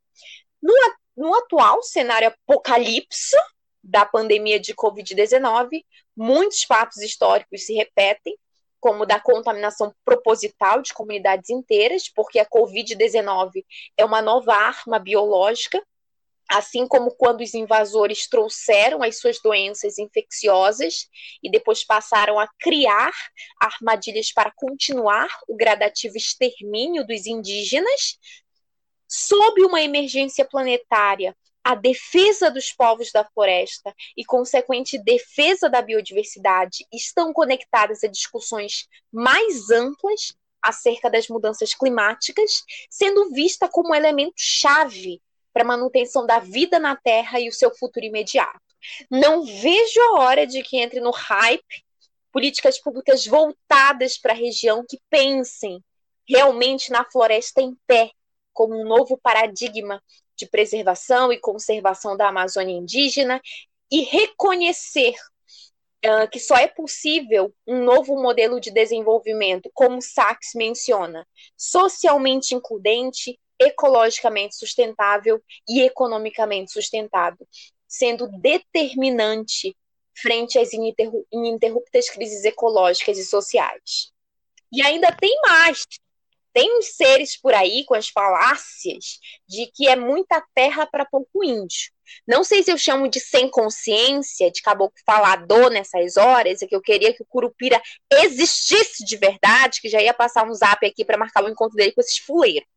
[0.62, 0.74] No,
[1.16, 3.36] no atual cenário apocalipse
[3.82, 8.36] da pandemia de Covid-19, muitos fatos históricos se repetem,
[8.78, 13.64] como da contaminação proposital de comunidades inteiras, porque a Covid-19
[13.96, 15.80] é uma nova arma biológica
[16.54, 21.08] Assim como quando os invasores trouxeram as suas doenças infecciosas
[21.42, 23.10] e depois passaram a criar
[23.58, 28.18] armadilhas para continuar o gradativo extermínio dos indígenas,
[29.08, 36.84] sob uma emergência planetária, a defesa dos povos da floresta e consequente defesa da biodiversidade
[36.92, 45.18] estão conectadas a discussões mais amplas acerca das mudanças climáticas, sendo vista como elemento chave
[45.52, 48.60] para manutenção da vida na Terra e o seu futuro imediato.
[49.10, 51.84] Não vejo a hora de que entre no hype
[52.32, 55.82] políticas públicas voltadas para a região que pensem
[56.26, 58.10] realmente na floresta em pé
[58.52, 60.02] como um novo paradigma
[60.36, 63.40] de preservação e conservação da Amazônia indígena
[63.90, 65.14] e reconhecer
[66.04, 71.26] uh, que só é possível um novo modelo de desenvolvimento, como Sachs menciona,
[71.56, 77.46] socialmente includente, ecologicamente sustentável e economicamente sustentável,
[77.86, 79.76] sendo determinante
[80.14, 84.12] frente às ininterruptas crises ecológicas e sociais.
[84.70, 85.86] E ainda tem mais.
[86.52, 91.42] Tem uns seres por aí com as falácias de que é muita terra para pouco
[91.42, 91.90] índio.
[92.26, 96.76] Não sei se eu chamo de sem consciência, de caboclo falador nessas horas, é que
[96.76, 97.80] eu queria que o Curupira
[98.12, 101.92] existisse de verdade, que já ia passar um zap aqui para marcar o encontro dele
[101.92, 102.68] com esses fuleiros.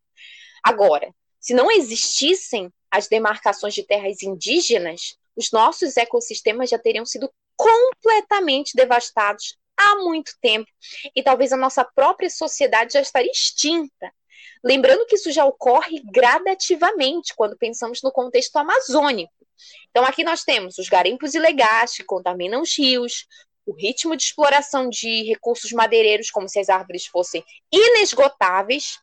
[0.62, 7.30] Agora, se não existissem as demarcações de terras indígenas, os nossos ecossistemas já teriam sido
[7.56, 10.70] completamente devastados há muito tempo
[11.14, 14.12] e talvez a nossa própria sociedade já estaria extinta.
[14.64, 19.32] Lembrando que isso já ocorre gradativamente quando pensamos no contexto amazônico.
[19.90, 23.26] Então, aqui nós temos os garimpos ilegais que contaminam os rios,
[23.64, 28.98] o ritmo de exploração de recursos madeireiros, como se as árvores fossem inesgotáveis,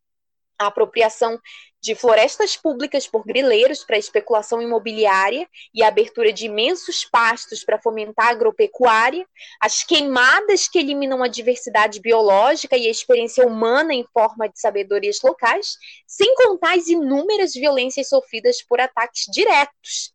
[0.59, 1.39] a apropriação
[1.83, 7.81] de florestas públicas por grileiros para especulação imobiliária e a abertura de imensos pastos para
[7.81, 9.27] fomentar a agropecuária,
[9.59, 15.19] as queimadas que eliminam a diversidade biológica e a experiência humana em forma de sabedorias
[15.21, 15.77] locais,
[16.07, 20.13] sem contar as inúmeras violências sofridas por ataques diretos.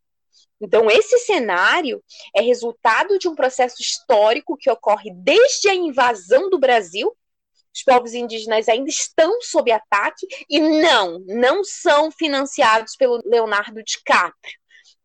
[0.61, 2.03] Então, esse cenário
[2.35, 7.15] é resultado de um processo histórico que ocorre desde a invasão do Brasil
[7.73, 14.59] os povos indígenas ainda estão sob ataque e não, não são financiados pelo Leonardo DiCaprio.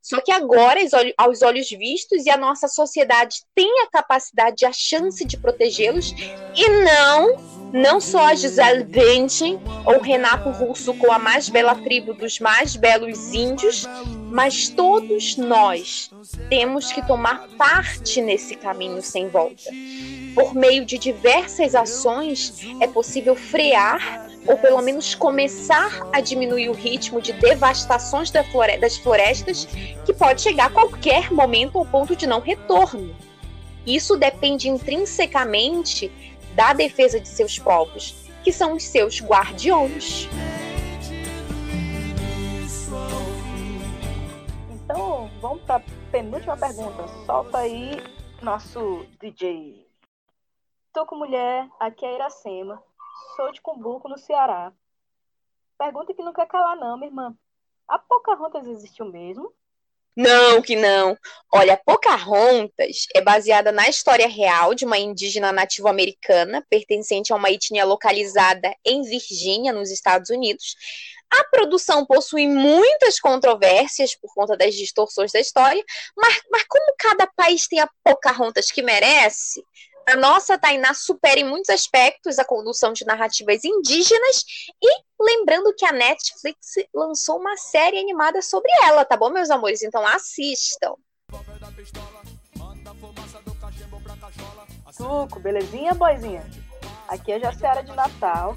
[0.05, 0.81] Só que agora,
[1.17, 6.13] aos olhos vistos, e a nossa sociedade tem a capacidade, a chance de protegê-los,
[6.55, 12.15] e não, não só a Gisele Bündchen ou Renato Russo com a mais bela tribo
[12.15, 13.85] dos mais belos índios,
[14.31, 16.09] mas todos nós
[16.49, 19.73] temos que tomar parte nesse caminho sem volta.
[20.37, 26.75] Por meio de diversas ações, é possível frear ou pelo menos começar a diminuir o
[26.75, 29.67] ritmo de devastações das florestas,
[30.05, 33.17] que pode chegar a qualquer momento ao ponto de não retorno.
[33.87, 36.11] Isso depende intrinsecamente
[36.55, 40.29] da defesa de seus povos, que são os seus guardiões.
[44.71, 47.09] Então, vamos para a penúltima pergunta.
[47.27, 48.03] Solta aí
[48.43, 49.85] nosso DJ
[50.95, 52.81] Tô com mulher, aqui é Iracema.
[53.35, 54.73] Sou de Cumbuco, no Ceará.
[55.77, 57.37] Pergunta que não quer calar, não, minha irmã.
[57.89, 59.53] A Pocahontas existiu mesmo?
[60.17, 61.19] Não, que não.
[61.53, 67.85] Olha, Pocahontas é baseada na história real de uma indígena nativo-americana pertencente a uma etnia
[67.85, 70.77] localizada em Virgínia, nos Estados Unidos.
[71.33, 75.83] A produção possui muitas controvérsias por conta das distorções da história,
[76.17, 79.65] mas, mas como cada país tem a Pocahontas que merece,
[80.09, 84.45] a nossa Tainá supera em muitos aspectos a condução de narrativas indígenas
[84.83, 89.83] e lembrando que a Netflix lançou uma série animada sobre ela, tá bom, meus amores?
[89.83, 90.95] Então assistam.
[94.93, 96.45] Suco, belezinha, boizinha?
[97.09, 98.57] Aqui é Jaciara de Natal.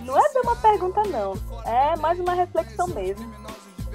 [0.00, 1.34] Não é bem uma pergunta, não.
[1.66, 3.30] É mais uma reflexão mesmo.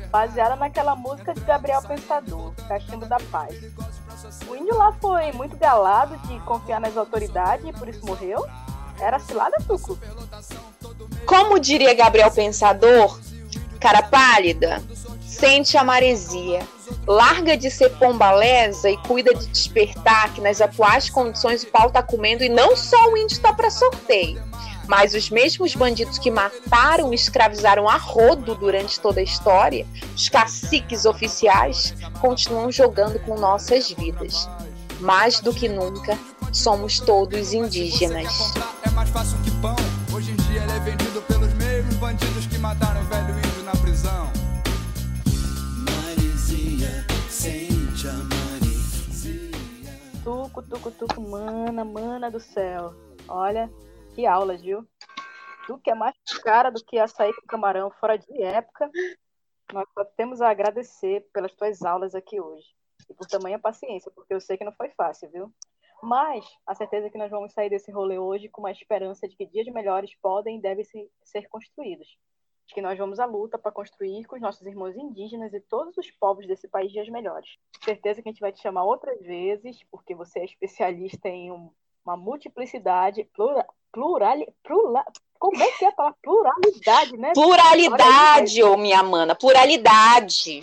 [0.09, 3.55] Baseada naquela música de Gabriel Pensador, Cachimbo da Paz.
[4.47, 8.45] O índio lá foi muito galado de confiar nas autoridades e por isso morreu?
[8.99, 9.97] Era cilada, Tuco?
[11.25, 13.19] Como diria Gabriel Pensador,
[13.79, 14.81] cara pálida,
[15.21, 16.65] sente a maresia,
[17.05, 22.01] larga de ser pombalesa e cuida de despertar que nas atuais condições o pau tá
[22.01, 24.41] comendo e não só o índio tá para sorteio.
[24.87, 30.29] Mas os mesmos bandidos que mataram e escravizaram a rodo durante toda a história, os
[30.29, 34.47] caciques oficiais, continuam jogando com nossas vidas.
[34.99, 36.17] Mais do que nunca,
[36.53, 38.53] somos todos indígenas.
[38.85, 39.75] É mais fácil que pão.
[40.13, 43.71] Hoje em dia ele é vendido pelos mesmos bandidos que mataram o velho índio na
[43.73, 44.31] prisão.
[45.77, 49.51] Marizinha, sente a Marizinha.
[50.23, 52.93] Tuco, tuco, tuco, mana, mana do céu.
[53.27, 53.69] Olha,
[54.15, 54.87] que aulas, viu?
[55.67, 58.89] Tu que é mais cara do que açaí com camarão fora de época.
[59.73, 62.65] Nós só temos a agradecer pelas tuas aulas aqui hoje.
[63.09, 65.53] E por tamanha paciência, porque eu sei que não foi fácil, viu?
[66.01, 69.35] Mas a certeza é que nós vamos sair desse rolê hoje com uma esperança de
[69.35, 70.85] que dias melhores podem e devem
[71.23, 72.17] ser construídos.
[72.67, 75.97] De que nós vamos à luta para construir com os nossos irmãos indígenas e todos
[75.97, 77.57] os povos desse país dias melhores.
[77.83, 81.69] Certeza que a gente vai te chamar outras vezes, porque você é especialista em um
[82.05, 85.05] uma multiplicidade, plura, plural, plural,
[85.39, 86.17] como é que é a palavra?
[86.21, 87.33] Pluralidade, né?
[87.33, 90.61] Pluralidade, ô minha mana, pluralidade.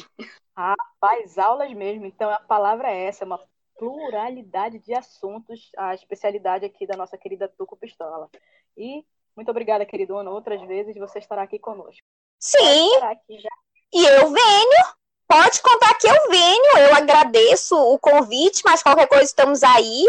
[1.01, 2.07] Faz aulas mesmo.
[2.07, 3.41] Então a palavra é essa, é uma
[3.77, 8.31] pluralidade de assuntos, a especialidade aqui da nossa querida Tuco Pistola.
[8.77, 9.05] E
[9.37, 12.03] muito obrigada, queridona, outras vezes você estará aqui conosco.
[12.39, 13.43] Sim, aqui
[13.93, 14.95] e eu venho.
[15.29, 16.79] Pode contar que eu venho.
[16.79, 20.05] Eu agradeço o convite, mas qualquer coisa estamos aí.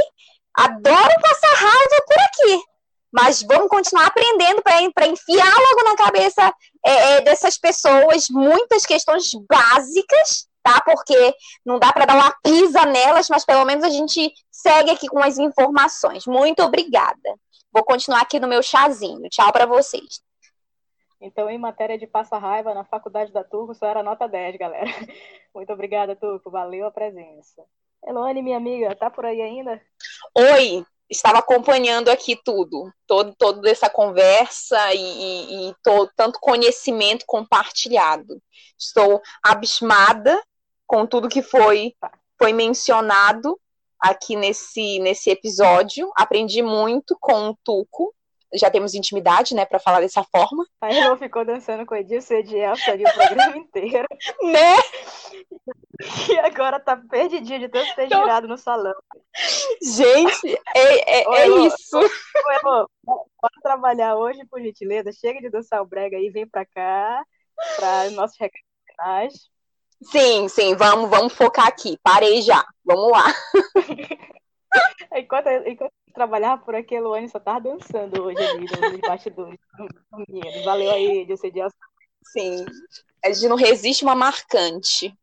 [0.56, 2.64] Adoro passar raiva por aqui.
[3.12, 9.32] Mas vamos continuar aprendendo para enfiar logo na cabeça é, é, dessas pessoas muitas questões
[9.48, 10.82] básicas, tá?
[10.82, 15.08] Porque não dá para dar uma pisa nelas, mas pelo menos a gente segue aqui
[15.08, 16.26] com as informações.
[16.26, 17.38] Muito obrigada.
[17.72, 19.30] Vou continuar aqui no meu chazinho.
[19.30, 20.22] Tchau para vocês.
[21.22, 24.90] Então, em matéria de passa raiva, na faculdade da Turco, só era nota 10, galera.
[25.54, 26.52] Muito obrigada, Turco.
[26.52, 27.64] Valeu a presença.
[28.08, 29.82] Elone, minha amiga, tá por aí ainda?
[30.36, 37.24] Oi, estava acompanhando aqui tudo, todo, toda essa conversa e, e, e to- tanto conhecimento
[37.26, 38.42] compartilhado.
[38.78, 40.42] Estou abismada
[40.86, 41.94] com tudo que foi,
[42.38, 43.60] foi mencionado
[44.00, 46.12] aqui nesse, nesse episódio.
[46.16, 48.14] Aprendi muito com o Tuco.
[48.56, 52.36] Já temos intimidade, né, para falar dessa forma, A Elô ficou dançando com o Edilson
[52.36, 54.08] e Edielson ali o programa inteiro.
[54.44, 54.76] né?
[56.30, 58.94] E agora tá perdidinho de tanto ter Então- girado no salão.
[59.82, 61.98] Gente, é, é, Ô, é Elô, isso.
[61.98, 65.12] Ô, Elô, bora trabalhar hoje, por gentileza.
[65.12, 67.24] Chega de dançar o brega aí, vem pra cá,
[67.78, 69.34] para os nossos recados finais.
[70.04, 71.98] Sim, sim, vamos, vamos focar aqui.
[72.04, 72.64] Parei já.
[72.84, 73.26] Vamos lá.
[75.16, 79.60] Enquanto, enquanto eu trabalhava por aqui, a Luane só tava dançando hoje ali nos bastidores.
[80.64, 81.78] Valeu aí, Edilson e Edielson.
[82.26, 82.66] Sim,
[83.26, 85.14] a gente não resiste uma marcante.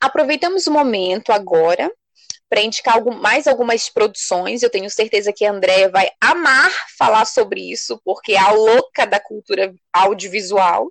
[0.00, 1.92] Aproveitamos o momento agora
[2.48, 4.62] para indicar mais algumas produções.
[4.62, 9.06] Eu tenho certeza que a Andrea vai amar falar sobre isso, porque é a louca
[9.06, 10.90] da cultura audiovisual.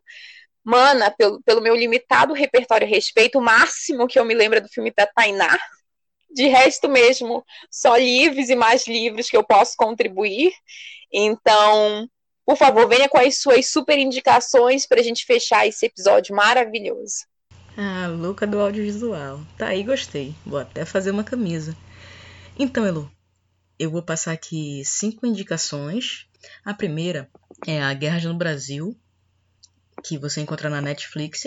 [0.64, 4.62] Mana, pelo, pelo meu limitado repertório a respeito, o máximo que eu me lembro é
[4.62, 5.58] do filme da Tainá.
[6.32, 10.52] De resto mesmo, só livros e mais livros que eu posso contribuir.
[11.12, 12.08] Então,
[12.46, 17.26] por favor, venha com as suas super indicações para a gente fechar esse episódio maravilhoso.
[17.78, 19.40] Ah, louca do audiovisual.
[19.58, 20.36] Tá aí, gostei.
[20.46, 21.76] Vou até fazer uma camisa.
[22.58, 23.10] Então, Elu,
[23.78, 26.28] eu vou passar aqui cinco indicações.
[26.66, 27.30] A primeira
[27.66, 28.96] é a Guerra no Brasil,
[30.04, 31.44] que você encontra na Netflix.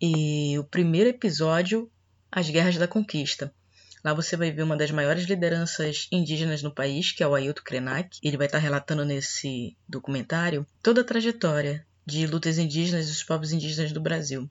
[0.00, 1.90] E o primeiro episódio,
[2.32, 3.54] As Guerras da Conquista.
[4.02, 7.62] Lá você vai ver uma das maiores lideranças indígenas no país, que é o Ailton
[7.62, 8.18] Krenak.
[8.22, 13.92] Ele vai estar relatando nesse documentário toda a trajetória de lutas indígenas dos povos indígenas
[13.92, 14.48] do Brasil.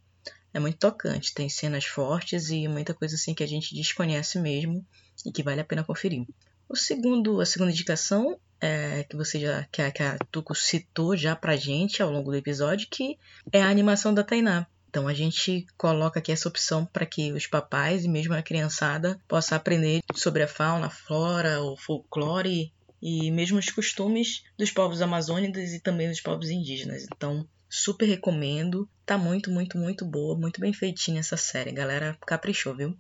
[0.53, 4.85] É muito tocante, tem cenas fortes e muita coisa assim que a gente desconhece mesmo
[5.25, 6.25] e que vale a pena conferir.
[6.67, 11.15] O segundo, a segunda indicação é que você já que a, que a Tuco citou
[11.15, 13.17] já pra gente ao longo do episódio, que
[13.51, 14.67] é a animação da Tainá.
[14.89, 19.21] Então a gente coloca aqui essa opção para que os papais e mesmo a criançada
[19.27, 25.01] possa aprender sobre a fauna, a flora, o folclore e mesmo os costumes dos povos
[25.01, 27.05] amazônicos e também dos povos indígenas.
[27.15, 28.89] Então super recomendo.
[29.05, 31.71] Tá muito, muito, muito boa, muito bem feitinha essa série.
[31.71, 32.97] Galera, caprichou, viu?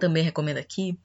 [0.00, 0.98] Também recomendo aqui,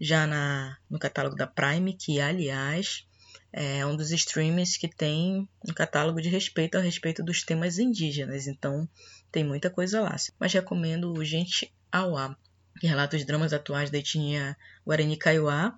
[0.00, 3.04] já na, no catálogo da Prime, que aliás
[3.52, 8.46] é um dos streamers que tem um catálogo de respeito a respeito dos temas indígenas.
[8.46, 8.88] Então
[9.32, 10.14] tem muita coisa lá.
[10.38, 12.36] Mas recomendo o Gente Auá,
[12.78, 14.56] que relata os dramas atuais da etnia
[14.86, 15.76] Guarani Kaiowá.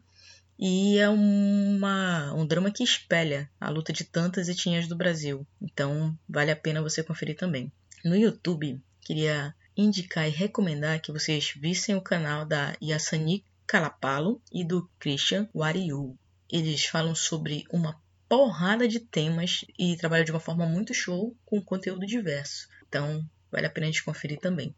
[0.59, 5.46] E é uma, um drama que espelha a luta de tantas etnias do Brasil.
[5.62, 7.72] Então vale a pena você conferir também.
[8.05, 14.64] No YouTube, queria indicar e recomendar que vocês vissem o canal da Yasani Kalapalo e
[14.64, 16.16] do Christian Wariu.
[16.50, 21.61] Eles falam sobre uma porrada de temas e trabalham de uma forma muito show com
[21.61, 22.68] conteúdo diverso.
[22.88, 24.74] Então, vale a pena a gente conferir também.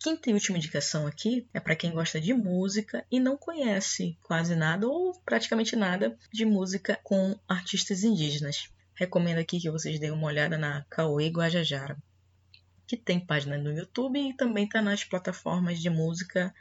[0.00, 4.54] Quinta e última indicação aqui é para quem gosta de música e não conhece quase
[4.56, 8.68] nada ou praticamente nada de música com artistas indígenas.
[8.94, 11.96] Recomendo aqui que vocês deem uma olhada na Cauê Guajajara,
[12.86, 16.52] que tem página no YouTube e também está nas plataformas de música,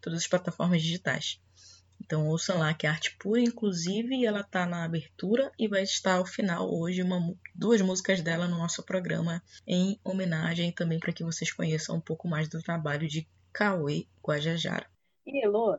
[0.00, 1.40] todas as plataformas digitais.
[2.06, 6.14] Então ouçam lá que é arte pura, inclusive ela está na abertura e vai estar
[6.14, 7.18] ao final hoje uma,
[7.52, 12.28] duas músicas dela no nosso programa em homenagem também para que vocês conheçam um pouco
[12.28, 14.86] mais do trabalho de Cauê Guajajara.
[15.26, 15.76] E Elô,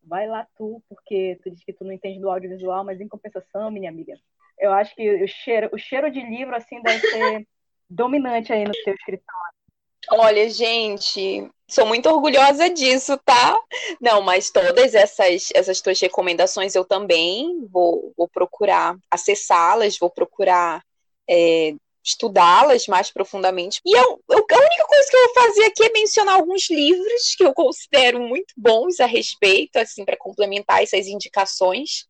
[0.00, 3.68] vai lá tu, porque tu disse que tu não entende do audiovisual, mas em compensação,
[3.68, 4.14] minha amiga,
[4.58, 7.48] eu acho que o cheiro, o cheiro de livro assim deve ser
[7.90, 9.63] dominante aí no teu escritório.
[10.10, 13.58] Olha, gente, sou muito orgulhosa disso, tá?
[14.00, 20.82] Não, mas todas essas, essas tuas recomendações eu também vou, vou procurar acessá-las, vou procurar
[21.28, 21.74] é,
[22.04, 23.80] estudá-las mais profundamente.
[23.84, 27.34] E eu, eu, a única coisa que eu vou fazer aqui é mencionar alguns livros
[27.36, 32.06] que eu considero muito bons a respeito, assim, para complementar essas indicações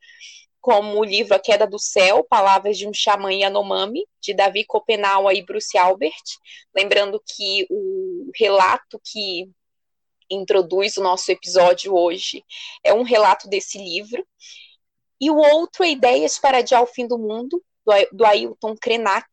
[0.65, 5.35] como o livro A Queda do Céu, Palavras de um Xamã Yanomami, de Davi Copenaua
[5.35, 6.23] e Bruce Albert.
[6.75, 9.47] Lembrando que o relato que
[10.31, 12.43] introduz o nosso episódio hoje
[12.83, 14.27] é um relato desse livro.
[15.21, 17.63] E o outro é Ideias para Adiar o Fim do Mundo,
[18.11, 19.29] do Ailton Krenak.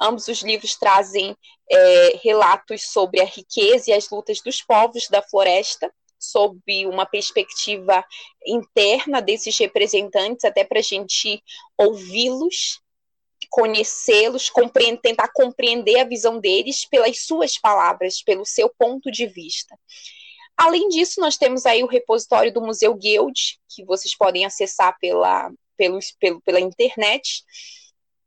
[0.00, 1.36] Ambos os livros trazem
[1.70, 5.92] é, relatos sobre a riqueza e as lutas dos povos da floresta
[6.22, 8.04] sob uma perspectiva
[8.46, 11.42] interna desses representantes, até para a gente
[11.76, 12.80] ouvi-los,
[13.50, 19.78] conhecê-los, compreender, tentar compreender a visão deles pelas suas palavras, pelo seu ponto de vista.
[20.56, 25.50] Além disso, nós temos aí o repositório do Museu Guild, que vocês podem acessar pela,
[25.76, 27.42] pelo, pelo, pela internet,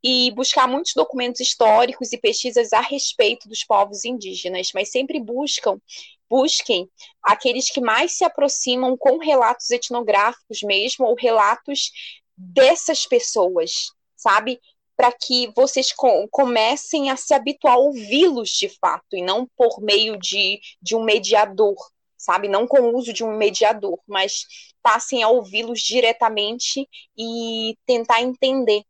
[0.03, 5.81] e buscar muitos documentos históricos e pesquisas a respeito dos povos indígenas, mas sempre buscam
[6.30, 6.89] busquem
[7.21, 11.91] aqueles que mais se aproximam com relatos etnográficos mesmo, ou relatos
[12.36, 14.59] dessas pessoas, sabe?
[14.97, 19.82] Para que vocês com, comecem a se habituar a ouvi-los de fato, e não por
[19.82, 21.76] meio de, de um mediador,
[22.17, 22.47] sabe?
[22.47, 24.45] Não com o uso de um mediador, mas
[24.82, 28.84] passem a ouvi-los diretamente e tentar entender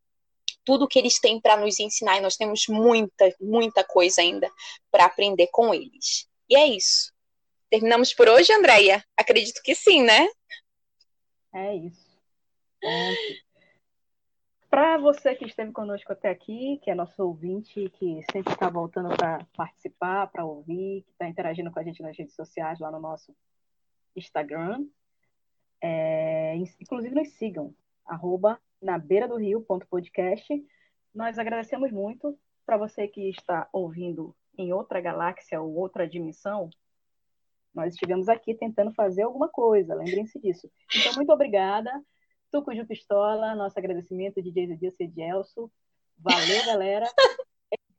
[0.64, 2.18] tudo que eles têm para nos ensinar.
[2.18, 4.50] E nós temos muita, muita coisa ainda
[4.92, 6.28] para aprender com eles.
[6.50, 7.15] E é isso.
[7.76, 9.04] Terminamos por hoje, Andréia?
[9.18, 10.30] Acredito que sim, né?
[11.54, 12.08] É isso.
[14.70, 19.14] Para você que esteve conosco até aqui, que é nosso ouvinte, que sempre está voltando
[19.18, 23.02] para participar, para ouvir, que está interagindo com a gente nas redes sociais, lá no
[23.02, 23.36] nosso
[24.16, 24.86] Instagram,
[25.82, 29.36] é, inclusive nos sigam, arroba na beira do.
[31.14, 36.70] Nós agradecemos muito para você que está ouvindo em outra galáxia ou outra dimensão,
[37.76, 40.72] nós estivemos aqui tentando fazer alguma coisa, lembrem-se disso.
[40.96, 41.92] Então, muito obrigada.
[42.50, 45.70] Tucuju Pistola, nosso agradecimento, DJ Edilson e Gelson.
[46.18, 47.06] Valeu, galera.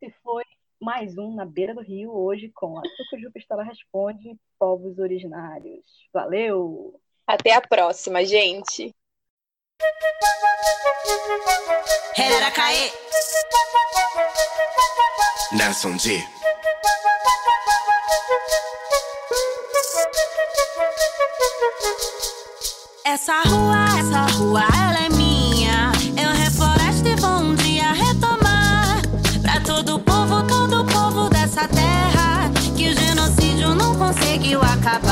[0.01, 0.45] Esse foi
[0.81, 5.85] mais um Na Beira do Rio, hoje com a Tucuju Pistola Responde Povos Originários.
[6.12, 6.99] Valeu!
[7.27, 8.95] Até a próxima, gente!
[15.53, 16.18] Nelson G.
[23.18, 25.90] Essa rua, essa rua, ela é minha.
[26.22, 29.00] Eu refloresto e vou um dia retomar.
[29.40, 32.50] Pra todo povo, todo povo dessa terra.
[32.76, 35.05] Que o genocídio não conseguiu acabar.